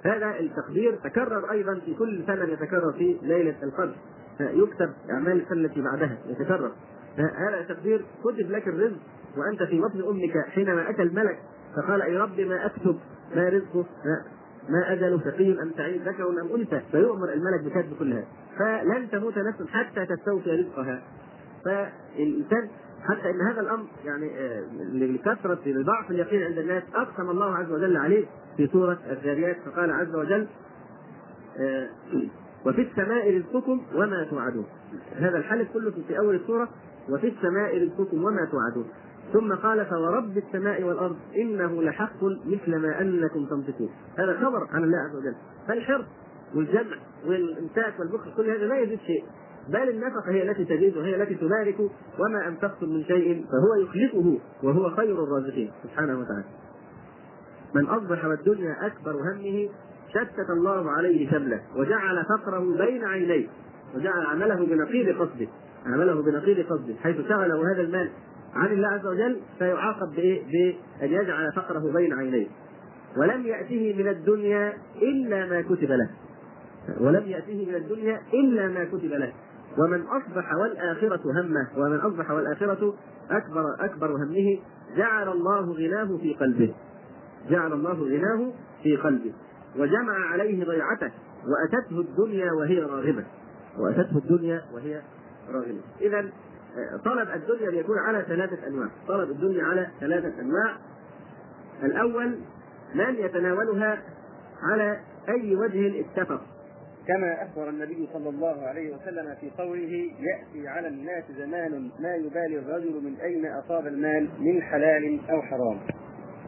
[0.04, 3.94] هذا التقدير تكرر أيضا في كل سنة يتكرر في ليلة القدر.
[4.40, 6.72] يكتب أعمال السنة التي بعدها يتكرر.
[7.16, 8.98] هذا التقدير كتب لك الرزق
[9.36, 11.38] وأنت في بطن أمك حينما أتى الملك
[11.76, 12.98] فقال أي رب ما أكتب؟
[13.36, 13.86] ما رزقه؟
[14.68, 16.80] ما أجله شقي أم سعيد؟ ذكر أم أنثى.
[16.92, 18.26] فيؤمر الملك بكتب كل هذا.
[18.58, 21.02] فلن تموت نفس حتى تستوفي رزقها.
[21.64, 22.68] فالإنسان
[23.04, 24.30] حتى إن هذا الأمر يعني
[24.92, 28.26] لكثرة لضعف اليقين عند الناس أقسم الله عز وجل عليه
[28.56, 30.46] في سورة الذاريات فقال عز وجل
[32.66, 34.66] وفي السماء رزقكم وما توعدون.
[35.16, 36.68] هذا الحلف كله في أول السوره
[37.08, 38.88] وفي السماء رزقكم وما توعدون.
[39.32, 43.90] ثم قال فورب السماء والأرض إنه لحق مثل ما أنكم تنطقون.
[44.18, 45.34] هذا خبر عن الله عز وجل.
[45.68, 46.04] فالحرص
[46.54, 46.96] والجمع
[47.26, 49.24] والامساك والبخل كل هذا لا يزيد شيء.
[49.68, 51.80] بل النفقة هي التي تزيد وهي التي تبارك
[52.18, 56.44] وما أنفقتم من شيء فهو يخلفه وهو خير الرازقين سبحانه وتعالى
[57.74, 59.68] من أصبح والدنيا أكبر همه
[60.08, 63.46] شتت الله عليه شمله وجعل فقره بين عينيه
[63.96, 65.46] وجعل عمله بنقيض قصده
[65.86, 68.10] عمله بنقيض قصده حيث شغله هذا المال
[68.54, 70.42] عن الله عز وجل فيعاقب بإيه؟
[71.00, 72.46] بأن يجعل فقره بين عينيه.
[73.16, 76.10] ولم يأته من الدنيا إلا ما كتب له.
[77.00, 79.32] ولم يأته من الدنيا إلا ما كتب له.
[79.78, 82.94] ومن أصبح والآخرة همه ومن أصبح والآخرة
[83.30, 84.58] اكبر أكبر همه
[84.96, 86.74] جعل الله غناه في قلبه.
[87.50, 88.52] جعل الله غناه
[88.82, 89.32] في قلبه
[89.78, 91.10] وجمع عليه ضيعته
[91.46, 93.24] وأتته الدنيا وهي راغبة.
[93.78, 95.02] وأتته الدنيا وهي
[95.52, 95.80] راغبة.
[96.00, 96.30] إذا
[97.04, 100.76] طلب الدنيا ليكون على ثلاثة أنواع، طلب الدنيا على ثلاثة أنواع.
[101.82, 102.38] الأول
[102.94, 104.02] من يتناولها
[104.62, 106.40] على أي وجه اتفق.
[107.08, 112.58] كما أخبر النبي صلى الله عليه وسلم في قوله يأتي على الناس زمان ما يبالي
[112.58, 115.78] الرجل من أين أصاب المال من حلال أو حرام.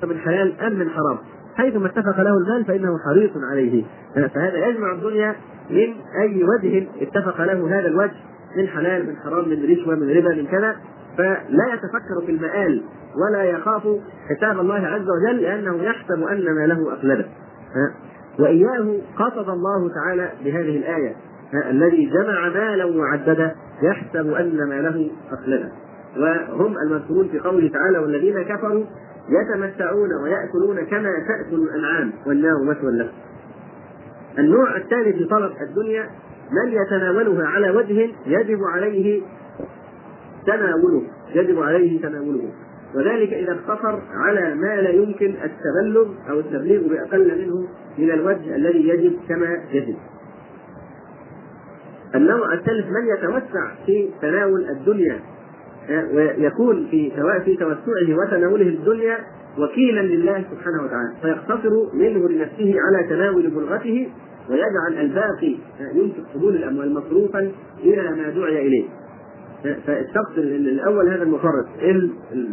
[0.04, 1.18] من حلال أم من حرام؟
[1.56, 3.84] حيثما اتفق له المال فإنه حريص عليه،
[4.14, 5.36] فهذا يجمع الدنيا
[5.70, 8.16] من أي وجه اتفق له هذا الوجه
[8.56, 10.76] من حلال من حرام من رشوة من ربا من كذا
[11.18, 12.82] فلا يتفكر في المآل
[13.16, 13.88] ولا يخاف
[14.28, 16.92] حساب الله عز وجل لأنه يحسب أن ما له
[18.38, 21.16] وإياه قصد الله تعالى بهذه الآية.
[21.70, 25.72] الذي جمع مالا وعدده يحسب أن ما له أخلده.
[26.18, 28.84] وهم المذكورون في قوله تعالى والذين كفروا
[29.28, 33.12] يتمتعون ويأكلون كما تأكل الأنعام والنار مثوى لهم
[34.38, 36.10] النوع الثاني في طلب الدنيا
[36.50, 39.22] من يتناولها على وجه يجب عليه
[40.46, 41.02] تناوله
[41.34, 42.52] يجب عليه تناوله.
[42.96, 47.68] وذلك إذا اقتصر على ما لا يمكن التبلغ أو التبليغ بأقل منه
[47.98, 49.96] من الوجه الذي يجب كما يجب.
[52.14, 55.20] النوع الثالث من يتوسع في تناول الدنيا
[56.14, 59.18] ويكون في سواء في توسعه وتناوله الدنيا
[59.58, 64.08] وكيلا لله سبحانه وتعالى فيقتصر منه لنفسه على تناول بلغته
[64.50, 65.56] ويجعل الباقي
[65.94, 67.52] ينفق فضول الأموال مصروفا
[67.84, 68.84] إلى ما دعي إليه.
[69.62, 71.66] فالشخص الأول هذا المفرط،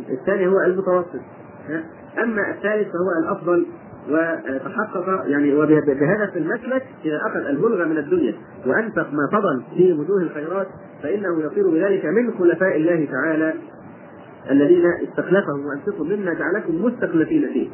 [0.10, 1.22] الثاني هو المتوسط.
[2.24, 3.66] أما الثالث فهو الأفضل
[4.10, 8.34] وتحقق يعني وبهذا في المسلك إذا أخذ البلغه من الدنيا
[8.66, 10.68] وأنفق ما فضل في وجوه الخيرات
[11.04, 13.54] فإنه يصير بذلك من خلفاء الله تعالى
[14.52, 17.70] الذين استخلفهم وانفقوا مما جعلكم مستخلفين فيه.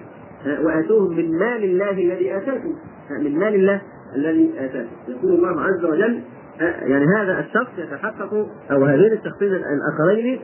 [0.64, 2.76] وآتوهم من مال الله الذي آتاكم.
[3.22, 3.82] من مال الله
[4.16, 6.22] الذي اتاه يقول الله عز وجل
[6.66, 8.34] يعني هذا الشخص يتحقق
[8.72, 10.40] أو هذين الشخصين الآخرين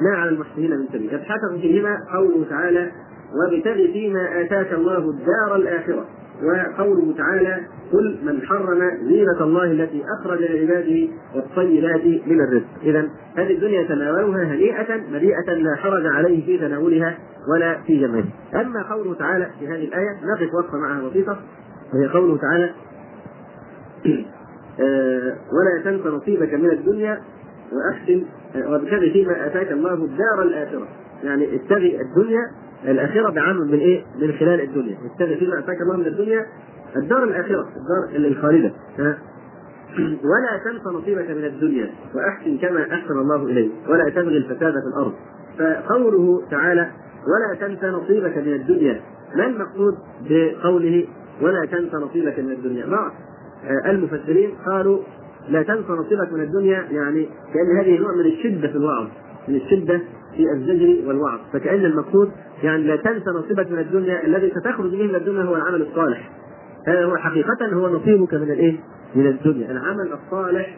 [0.00, 1.14] ما على المحسنين من سبيل.
[1.14, 2.90] يتحقق فيهما قوله تعالى
[3.34, 6.04] وابتغ فيما آتاك الله الدار الآخرة
[6.42, 7.60] وقوله تعالى
[7.92, 14.44] قل من حرم زينة الله التي أخرج لعباده والطيبات من الرزق إذا هذه الدنيا تناولها
[14.44, 17.18] هنيئة مليئة لا حرج عليه في تناولها
[17.52, 18.24] ولا في جمعها.
[18.54, 21.38] أما قوله تعالى في هذه الآية نقف وقفة معها بسيطة
[21.94, 22.70] وهي قوله تعالى
[25.52, 27.20] ولا تنس نصيبك من الدنيا.
[27.72, 28.22] وأحسن
[28.56, 30.88] آه، وابتغ فيما آتاك الله الدار الآخرة.
[31.22, 32.50] يعني ابتغي الدنيا
[32.84, 34.98] الآخرة بعام من إيه؟ من خلال الدنيا.
[35.12, 36.46] ابتغي فيما آتاك الله من الدنيا
[36.96, 38.72] الدار الآخرة الدار الخالدة؟
[40.30, 41.90] ولا تنس نصيبك من الدنيا.
[42.14, 43.72] وأحسن كما أحسن الله إليك.
[43.88, 45.12] ولا تبغي الفساد في الأرض.
[45.58, 46.90] فقوله تعالى
[47.26, 49.00] ولا تنس نصيبك من الدنيا.
[49.36, 49.94] ما المقصود
[50.30, 51.06] بقوله
[51.42, 53.27] ولا تنس نصيبك من الدنيا؟ بعض آه،
[53.86, 54.98] المفسرين قالوا
[55.48, 59.08] لا تنس نصيبك من الدنيا يعني كأن هذه نوع من الشدة في الوعظ
[59.48, 60.00] من الشدة
[60.36, 62.30] في الزجر والوعظ فكأن المقصود
[62.62, 66.30] يعني لا تنس نصيبك من الدنيا الذي ستخرج به من الدنيا هو العمل الصالح
[66.88, 68.76] هذا هو حقيقة هو نصيبك من الإيه؟
[69.14, 70.76] من الدنيا، العمل الصالح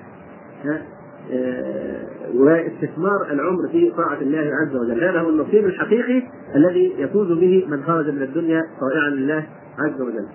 [1.32, 6.22] آه، واستثمار العمر في طاعة الله عز وجل، هذا هو النصيب الحقيقي
[6.54, 9.46] الذي يفوز به من خرج من الدنيا طائعا لله
[9.78, 10.26] عز وجل.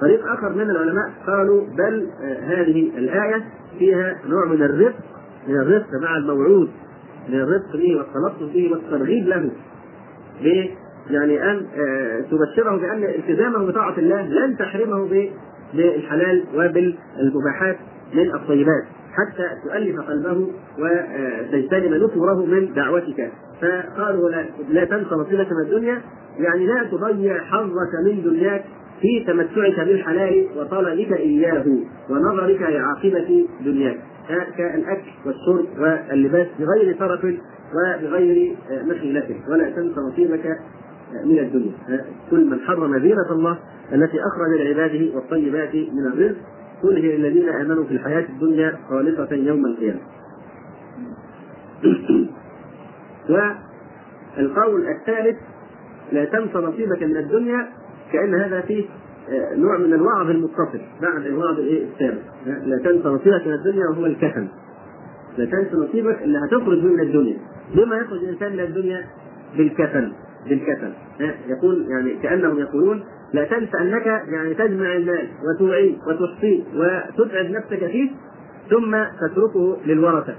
[0.00, 3.44] فريق آخر من العلماء قالوا بل آه، هذه الآية
[3.78, 4.98] فيها نوع من الرفق
[5.48, 6.70] من الرفق مع الموعود
[7.28, 9.50] من الرفق به والتلطف به والترغيب له؟
[11.10, 15.30] يعني أن آه، تبشره بأن التزامه بطاعة الله لن تحرمه
[15.74, 17.76] بالحلال وبالمباحات
[18.14, 25.66] من الطيبات حتى تؤلف قلبه وتجتنب نفوره من دعوتك فقالوا لا, لا تنس نصيبك من
[25.66, 26.00] الدنيا
[26.38, 28.64] يعني لا تضيع حظك من دنياك
[29.00, 31.64] في تمتعك بالحلال وطلبك إياه
[32.10, 33.96] ونظرك لعاقبة دنياك.
[34.56, 37.24] كالأكل والشرب واللباس بغير طرف
[37.74, 40.58] وبغير مخيلة ولا تنس نصيبك
[41.24, 41.72] من الدنيا.
[42.30, 43.58] كل من حرم زينة الله
[43.92, 46.38] التي أخرج لعباده والطيبات من الرزق.
[46.82, 50.00] قل هي الذين آمنوا في الحياة الدنيا خالصة يوم القيامة.
[53.28, 55.36] والقول الثالث
[56.12, 57.68] لا تنس نصيبك من الدنيا
[58.16, 58.84] كأن هذا فيه
[59.28, 62.22] آه، نوع من الوعظ المتصل بعد الوعظ الايه السابق.
[62.46, 64.48] لا تنس نصيبك من الدنيا وهو الكفن
[65.38, 67.36] لا تنس نصيبك اللي هتخرج من الدنيا.
[67.74, 69.04] بما يخرج الإنسان من الدنيا
[69.56, 70.12] بالكفن
[70.48, 70.92] بالكفن
[71.48, 78.10] يقول يعني كأنهم يقولون لا تنس أنك يعني تجمع المال وتوعيه وتحصيه وتتعب نفسك فيه
[78.70, 80.34] ثم تتركه للورثة.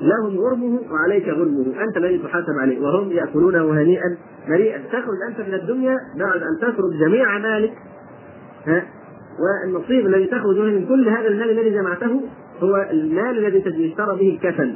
[0.00, 1.84] لهم غرمه وعليك غرمه.
[1.84, 2.80] أنت الذي تحاسب عليه.
[2.80, 4.16] وهم ياكلونه هنيئا
[4.48, 4.78] مريئا.
[4.78, 7.72] تخرج أنت من الدنيا بعد أن تترك جميع مالك.
[8.66, 8.82] ها؟
[9.40, 12.20] والنصيب الذي تخرج منه من كل هذا المال الذي جمعته
[12.60, 14.74] هو المال الذي اشترى به الكفن؟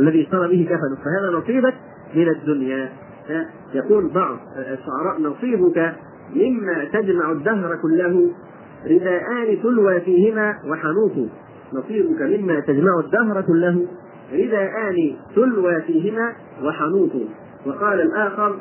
[0.00, 1.74] الذي اشترى به كفن فهذا نصيبك
[2.14, 2.88] من الدنيا؟
[3.74, 5.94] يقول بعض الشعراء نصيبك
[6.36, 8.30] مما تجمع الدهر كله
[8.86, 11.30] رداءان تلوى فيهما وحنوط
[11.72, 13.86] نصيبك مما تجمع الدهر كله
[14.32, 16.32] رداءان تلوى فيهما
[16.64, 17.10] وحنوط
[17.66, 18.56] وقال الآخر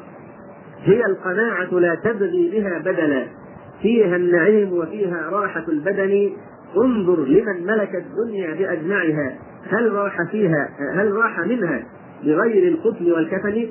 [0.83, 3.25] هي القناعة لا تبغي بها بدلا.
[3.81, 6.31] فيها النعيم وفيها راحة البدن.
[6.77, 9.37] انظر لمن ملك الدنيا بأجمعها.
[9.69, 11.83] هل راح فيها هل راح منها
[12.23, 13.67] بغير القتل والكفن؟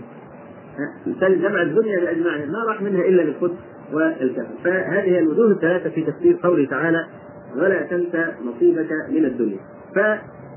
[1.20, 2.46] جمع الدنيا بأجمعها.
[2.46, 3.56] ما راح منها إلا بالقتل
[3.92, 4.46] والكفن.
[4.64, 7.06] فهذه الوجوه الثلاثة في تفسير قوله تعالى
[7.56, 9.58] ولا تنسى نصيبك من الدنيا.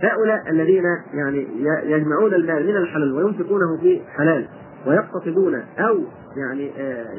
[0.01, 0.83] فهؤلاء الذين
[1.13, 1.47] يعني
[1.83, 4.47] يجمعون المال من الحلال وينفقونه في حلال
[4.87, 5.99] ويقتصدون أو
[6.37, 6.71] يعني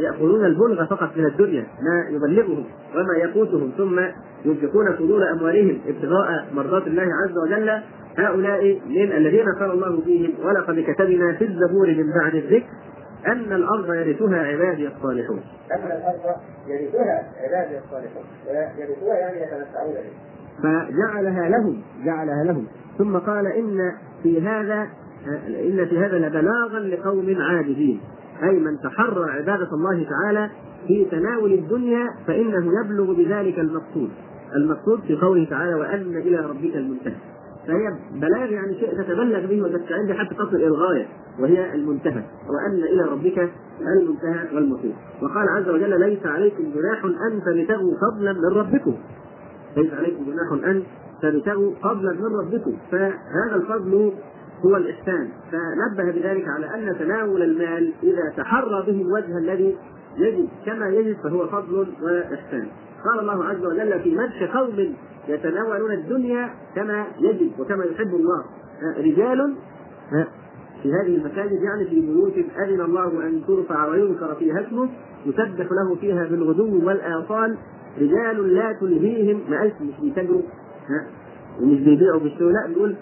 [0.03, 2.65] يأخذون البلغ فقط من الدنيا ما يبلغهم
[2.95, 4.01] وما يقوتهم ثم
[4.45, 7.83] ينفقون فضول أموالهم ابتغاء مرضات الله عز وجل
[8.19, 12.67] هؤلاء من الذين قال الله فيهم ولقد كتبنا في الزبور من بعد الذكر
[13.27, 15.41] أن الأرض يرثها عبادي الصالحون.
[15.73, 20.32] أن الأرض يرثها عبادي الصالحون ويرثوها يعني يتمتعون بها.
[20.59, 22.67] فجعلها لهم جعلها لهم.
[22.99, 23.93] ثم قال إن
[24.23, 24.89] في هذا
[25.49, 28.01] إن في هذا لبلاغا لقوم عابدين
[28.43, 30.51] أي من تحرى عبادة الله تعالى
[30.87, 34.11] في تناول الدنيا فإنه يبلغ بذلك المقصود.
[34.57, 37.17] المقصود في قوله تعالى وأن إلى ربك المنتهى.
[37.67, 41.07] فهي بلاغ يعني شيء تتبلغ به وتستعين به حتى تصل إلى الغاية
[41.41, 42.23] وهي المنتهى.
[42.49, 43.51] وأن إلى ربك
[43.81, 44.93] المنتهى والمصير.
[45.23, 48.95] وقال عز وجل ليس عليكم جناح ان تبتغوا فضلا من ربكم.
[49.77, 50.83] ليس عليكم جناح أن
[51.23, 52.77] تبتغوا فضلا من ربكم.
[52.91, 54.13] فهذا الفضل
[54.65, 55.29] هو الإحسان.
[55.53, 59.77] فنبه بذلك على أن تناول المال إذا تحرى به الوجه الذي
[60.17, 60.49] يجب.
[60.67, 62.67] كما يجب فهو فضل وإحسان.
[63.05, 64.95] قال الله عز وجل في مدح قوم
[65.29, 68.45] يتناولون الدنيا كما يجب وكما يحب الله.
[68.99, 69.55] رجال
[70.83, 74.89] في هذه المساجد يعني في بيوت أذن الله أن ترفع ويذكر فيها اسمه
[75.27, 77.59] يسبح له فيها بالغدو والآصال
[78.01, 80.43] رجال لا تلهيهم ما قالش مش بيتاجروا
[80.89, 81.07] ها؟
[81.61, 82.95] ومش بيبيعوا بالشيء لا بيقول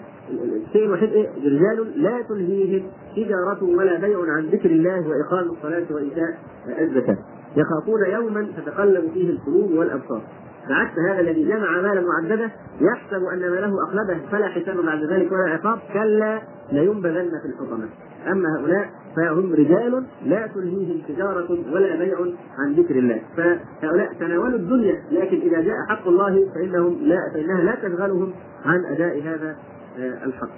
[0.67, 2.83] الشيء الوحيد إيه؟ رجال لا تلهيهم
[3.15, 6.37] تجارة ولا بيع عن ذكر الله وإقام الصلاة وإيتاء
[6.79, 7.17] الزكاة.
[7.57, 10.21] يخافون يوما تتقلب فيه القلوب والأبصار.
[10.69, 15.51] بعكس هذا الذي جمع مالا معدده يحسب أن ماله اخلده فلا حساب بعد ذلك ولا
[15.51, 17.89] عقاب كلا لينبذن في الحطمة.
[18.27, 22.17] أما هؤلاء فهم رجال لا تلهيهم تجارة ولا بيع
[22.57, 23.21] عن ذكر الله.
[23.37, 28.33] فهؤلاء تناولوا الدنيا لكن إذا جاء حق الله فإنهم لا فإنها لا تشغلهم
[28.65, 29.55] عن أداء هذا
[29.97, 30.49] الحق.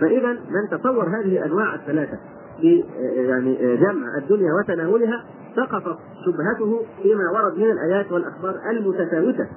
[0.00, 2.18] فإذا من تصور هذه الأنواع الثلاثة
[2.60, 5.24] في يعني جمع الدنيا وتناولها
[5.56, 9.48] سقطت شبهته فيما ورد من الآيات والأخبار المتفاوتة.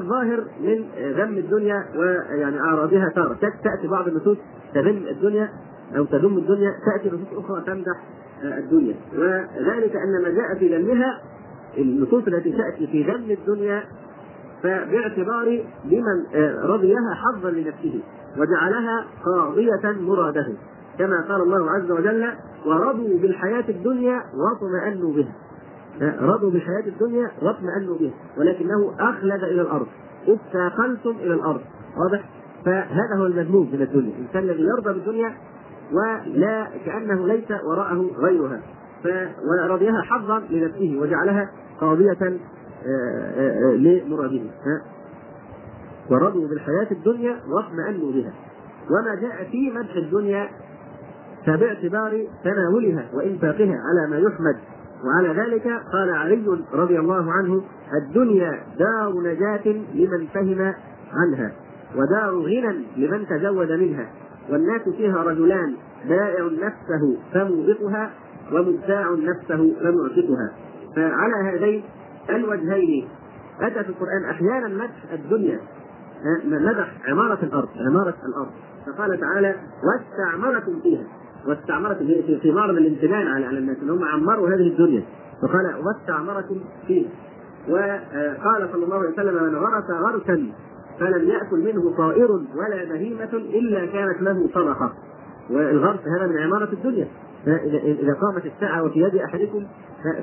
[0.00, 0.84] الظاهر من
[1.16, 4.38] ذم الدنيا ويعني أعراضها تارة تأتي بعض النصوص
[4.74, 5.48] تذم الدنيا
[5.96, 8.02] أو تذم الدنيا تأتي نصوص أخرى تمدح
[8.42, 8.94] الدنيا.
[9.14, 11.20] وذلك أن ما جاء في ذمها
[11.78, 13.82] النصوص التي تأتي في ذم الدنيا
[14.62, 16.24] فباعتبار لمن
[16.62, 18.00] رضيها حظا لنفسه
[18.38, 20.46] وجعلها قاضية مراده
[20.98, 22.26] كما قال الله عز وجل
[22.66, 25.32] ورضوا بالحياة الدنيا واطمأنوا بها.
[26.00, 29.86] رضوا بالحياة الدنيا واطمأنوا بها ولكنه أخلد إلى الأرض
[30.28, 31.60] اثاقلتم إلى الأرض
[31.96, 32.24] واضح؟
[32.64, 35.34] فهذا هو المذموم من الدنيا الإنسان الذي يرضى بالدنيا
[35.92, 38.60] ولا كأنه ليس وراءه غيرها
[39.64, 42.38] ورضيها حظا لنفسه وجعلها قاضية
[43.76, 44.40] لمراده
[46.10, 48.32] ورضوا بالحياة الدنيا واطمأنوا بها.
[48.90, 50.48] وما جاء في مدح الدنيا
[51.46, 54.56] فباعتبار تناولها وإنفاقها على ما يحمد.
[55.04, 57.62] وعلى ذلك قال علي رضي الله عنه
[58.02, 60.74] الدنيا دار نجاة لمن فهم
[61.12, 61.52] عنها
[61.96, 64.08] ودار غنى لمن تزود منها
[64.50, 65.74] والناس فيها رجلان
[66.08, 68.10] بائع نفسه فموبقها
[68.52, 70.52] ومبتاع نفسه فمعتقها
[70.96, 71.82] فعلى هذين
[72.30, 73.08] الوجهين
[73.60, 75.60] أتى في القرآن أحيانا مدح الدنيا
[76.44, 78.50] مدح عمارة الأرض عمارة الأرض.
[78.86, 81.04] فقال تعالى واستعمركم فيها.
[81.48, 82.06] واستعمركم
[82.42, 85.02] في معرض الامتنان على على الناس ان هم عمروا هذه الدنيا.
[85.42, 87.08] فقال واستعمركم فيها
[87.68, 90.50] وقال صلى الله عليه وسلم من غرس غرسا
[91.00, 94.92] فلم يأكل منه طائر ولا بهيمة إلا كانت له صدقة.
[95.50, 97.08] والغرس هذا من عمارة الدنيا.
[97.46, 99.66] فإذا إذا قامت الساعة وفي يد أحدكم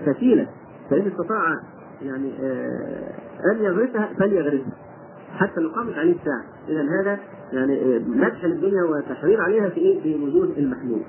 [0.05, 0.47] فتيلة
[0.89, 1.59] فإن استطاع
[2.01, 2.33] يعني
[3.51, 4.73] أن يغرسها فليغرسها.
[5.33, 6.43] حتى لو قامت عليه الساعة.
[6.69, 7.19] إذا هذا
[7.53, 11.01] يعني مدح للدنيا وتحرير عليها في إيه؟ في وجود المحمول.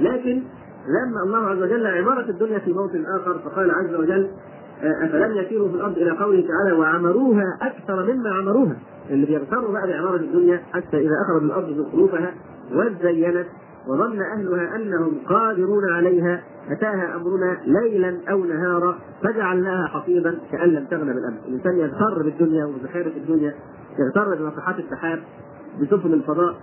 [0.00, 0.42] لكن
[0.88, 4.28] لما الله عز وجل عمارة الدنيا في موطن آخر فقال عز وجل
[4.82, 8.76] أفلم يسيروا في الأرض إلى قوله تعالى وعمروها أكثر مما عمروها
[9.10, 12.34] اللي بيغتروا بقى بعمارة الدنيا حتى إذا أخرجوا الأرض زخرفها
[12.72, 13.46] وزينت
[13.88, 16.42] وظن أهلها أنهم قادرون عليها.
[16.70, 21.38] أتاها أمرنا ليلا أو نهارا فجعلناها حصيدا كأن لم تغن بالأمس.
[21.48, 23.54] الإنسان يغتر بالدنيا وبحيرة الدنيا
[23.98, 25.18] يغتر بناطحات السحاب
[25.82, 26.54] بسفن الفضاء.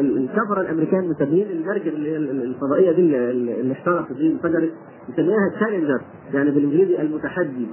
[0.00, 4.72] الكفرة الأمريكان مسمين المركب اللي هي الفضائية دي اللي احترقت دي انفجرت
[5.08, 6.00] مسميها تشالنجر
[6.34, 7.68] يعني بالإنجليزي المتحدي.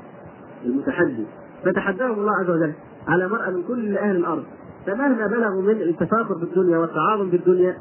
[0.66, 1.26] المتحدي.
[1.66, 2.74] فتحداهم الله عز وجل
[3.08, 4.44] على مرأى من كل أهل الأرض.
[4.86, 7.78] فمهما بلغوا من التفاخر بالدنيا والتعاظم بالدنيا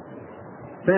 [0.87, 0.91] ف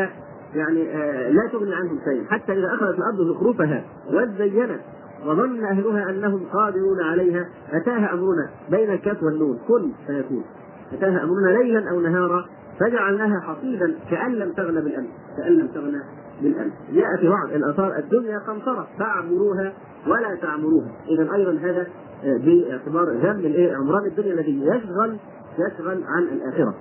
[0.55, 4.81] يعني آه لا تغني عنهم شيء حتى إذا أخذت الأرض زخرفها وزينت
[5.27, 9.59] وظن أهلها أنهم قادرون عليها أتاها أمرنا بين الكاف والنون.
[9.69, 10.45] كن فيكون
[10.93, 12.45] أتاها أمرنا ليلا أو نهارا
[12.81, 15.09] فجعلناها حصيدا كأن لم تغن بالأمس.
[15.37, 16.03] كأن لم تغن
[16.43, 16.73] بالأمس.
[16.93, 19.73] جاء في بعض الآثار الدنيا قنطرة فاعمروها
[20.07, 20.91] ولا تعمروها.
[21.09, 21.87] إذا أيضا هذا
[22.23, 25.17] باعتبار ذم الإيه؟ عمران الدنيا الذي يشغل
[25.59, 26.75] يشغل عن الآخرة.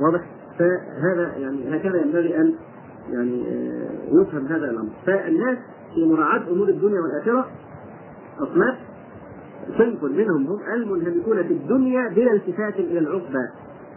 [0.00, 0.20] واضح؟
[0.58, 2.54] فهذا يعني هكذا ينبغي أن
[3.10, 3.44] يعني
[4.12, 4.90] يفهم هذا الأمر.
[5.06, 5.58] فالناس
[5.94, 7.46] في مراعاة أمور الدنيا والآخرة
[8.38, 8.74] أصناف
[9.78, 13.48] صنف منهم هم المنهمكون في الدنيا بلا التفات إلى العقبى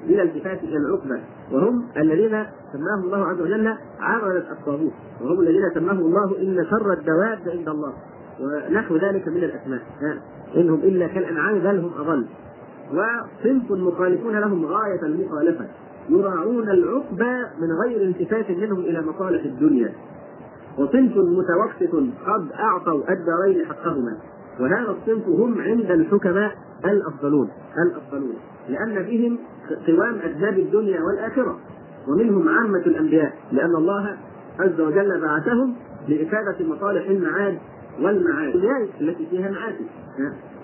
[0.08, 4.94] بلا التفات إلى العقبى وهم الذين سماهم الله عز وجل عملة الطاغوت.
[5.22, 7.94] وهم الذين سماهم الله إن شر الدواب عند الله.
[8.42, 9.82] ونحو ذلك من الأسماء.
[10.56, 12.26] إنهم إلا كالأنعام بل هم أضل.
[12.92, 15.66] وصنف مخالفون لهم غاية المخالفة.
[16.10, 19.94] يراعون العقبى من غير التفات منهم إلى مصالح الدنيا.
[20.78, 21.96] وصنف متوسط
[22.26, 24.18] قد أعطوا الدارين حقهما.
[24.60, 26.52] وهذا الصنف هم عند الحكماء
[26.86, 27.50] الأفضلون.
[27.88, 28.36] الأفضلون.
[28.70, 29.38] لأن بهم
[29.88, 31.60] قوام اسباب الدنيا والآخرة.
[32.08, 33.34] ومنهم عامة الأنبياء.
[33.52, 34.18] لأن الله
[34.60, 35.76] عز وجل بعثهم
[36.08, 37.58] لإفادة مصالح المعاد
[38.02, 38.56] والمعاد.
[39.02, 39.86] التي فيها معاتب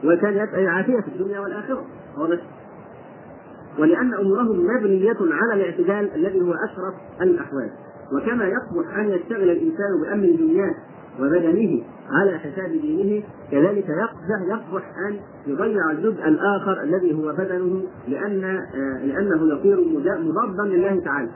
[0.04, 1.40] وكان يسعى العافيه في الدنيا
[2.18, 2.40] واضح؟
[3.80, 7.70] ولأن أمورهم مبنية على الاعتدال الذي هو أشرف الأحوال.
[8.14, 10.76] وكما يصلح أن يشتغل الإنسان بامر دنياه
[11.20, 18.44] وبدنه على حساب دينه كذلك يقبح يقبح أن يضيع الجزء الآخر الذي هو بدنه لأن
[18.44, 19.78] آه، لأنه يصير
[20.20, 21.30] مضادا لله تعالى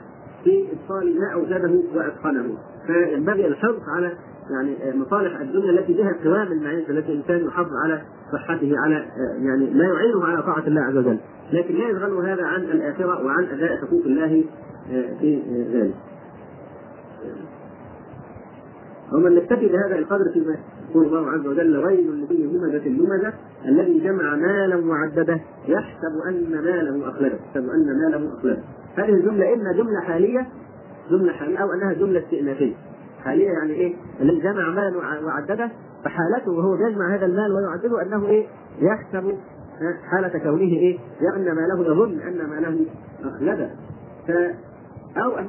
[0.44, 2.58] في إبطال ما اوجده وأتقنه.
[2.86, 4.12] فينبغي الحرص على
[4.50, 9.36] يعني آه، مصالح الدنيا التي بها قوام المعيشة التي الإنسان يحافظ على صحته على آه،
[9.40, 11.18] يعني ما يعينه على طاعة الله عز وجل.
[11.52, 14.44] لكن لا يشغله هذا عن الآخرة وعن أداء حقوق الله
[14.92, 15.42] آه، في
[15.72, 15.94] ذلك.
[19.12, 20.56] ومن نكتفي بهذا القدر فيما
[20.90, 23.32] يقول الله عز وجل ويل لكل همزة لمزة
[23.68, 27.34] الذي جمع مالا وعدده يحسب أن ماله أخلده.
[27.34, 28.62] يحسب أن ماله أخلده.
[28.96, 30.46] هذه الجملة إما جملة حالية
[31.10, 32.74] جملة حالية أو أنها جملة استئنافية.
[33.26, 35.70] حالية يعني إيه؟ الذي جمع مالا وع- وعدده
[36.04, 38.46] فحالته وهو يجمع هذا المال ويعدده أنه إيه؟
[38.80, 39.36] يحسب
[40.10, 42.86] حالة كونه إيه؟ لأن ماله يظن أن ماله
[43.24, 43.70] أخلده
[44.26, 44.30] ف
[45.18, 45.48] أو أن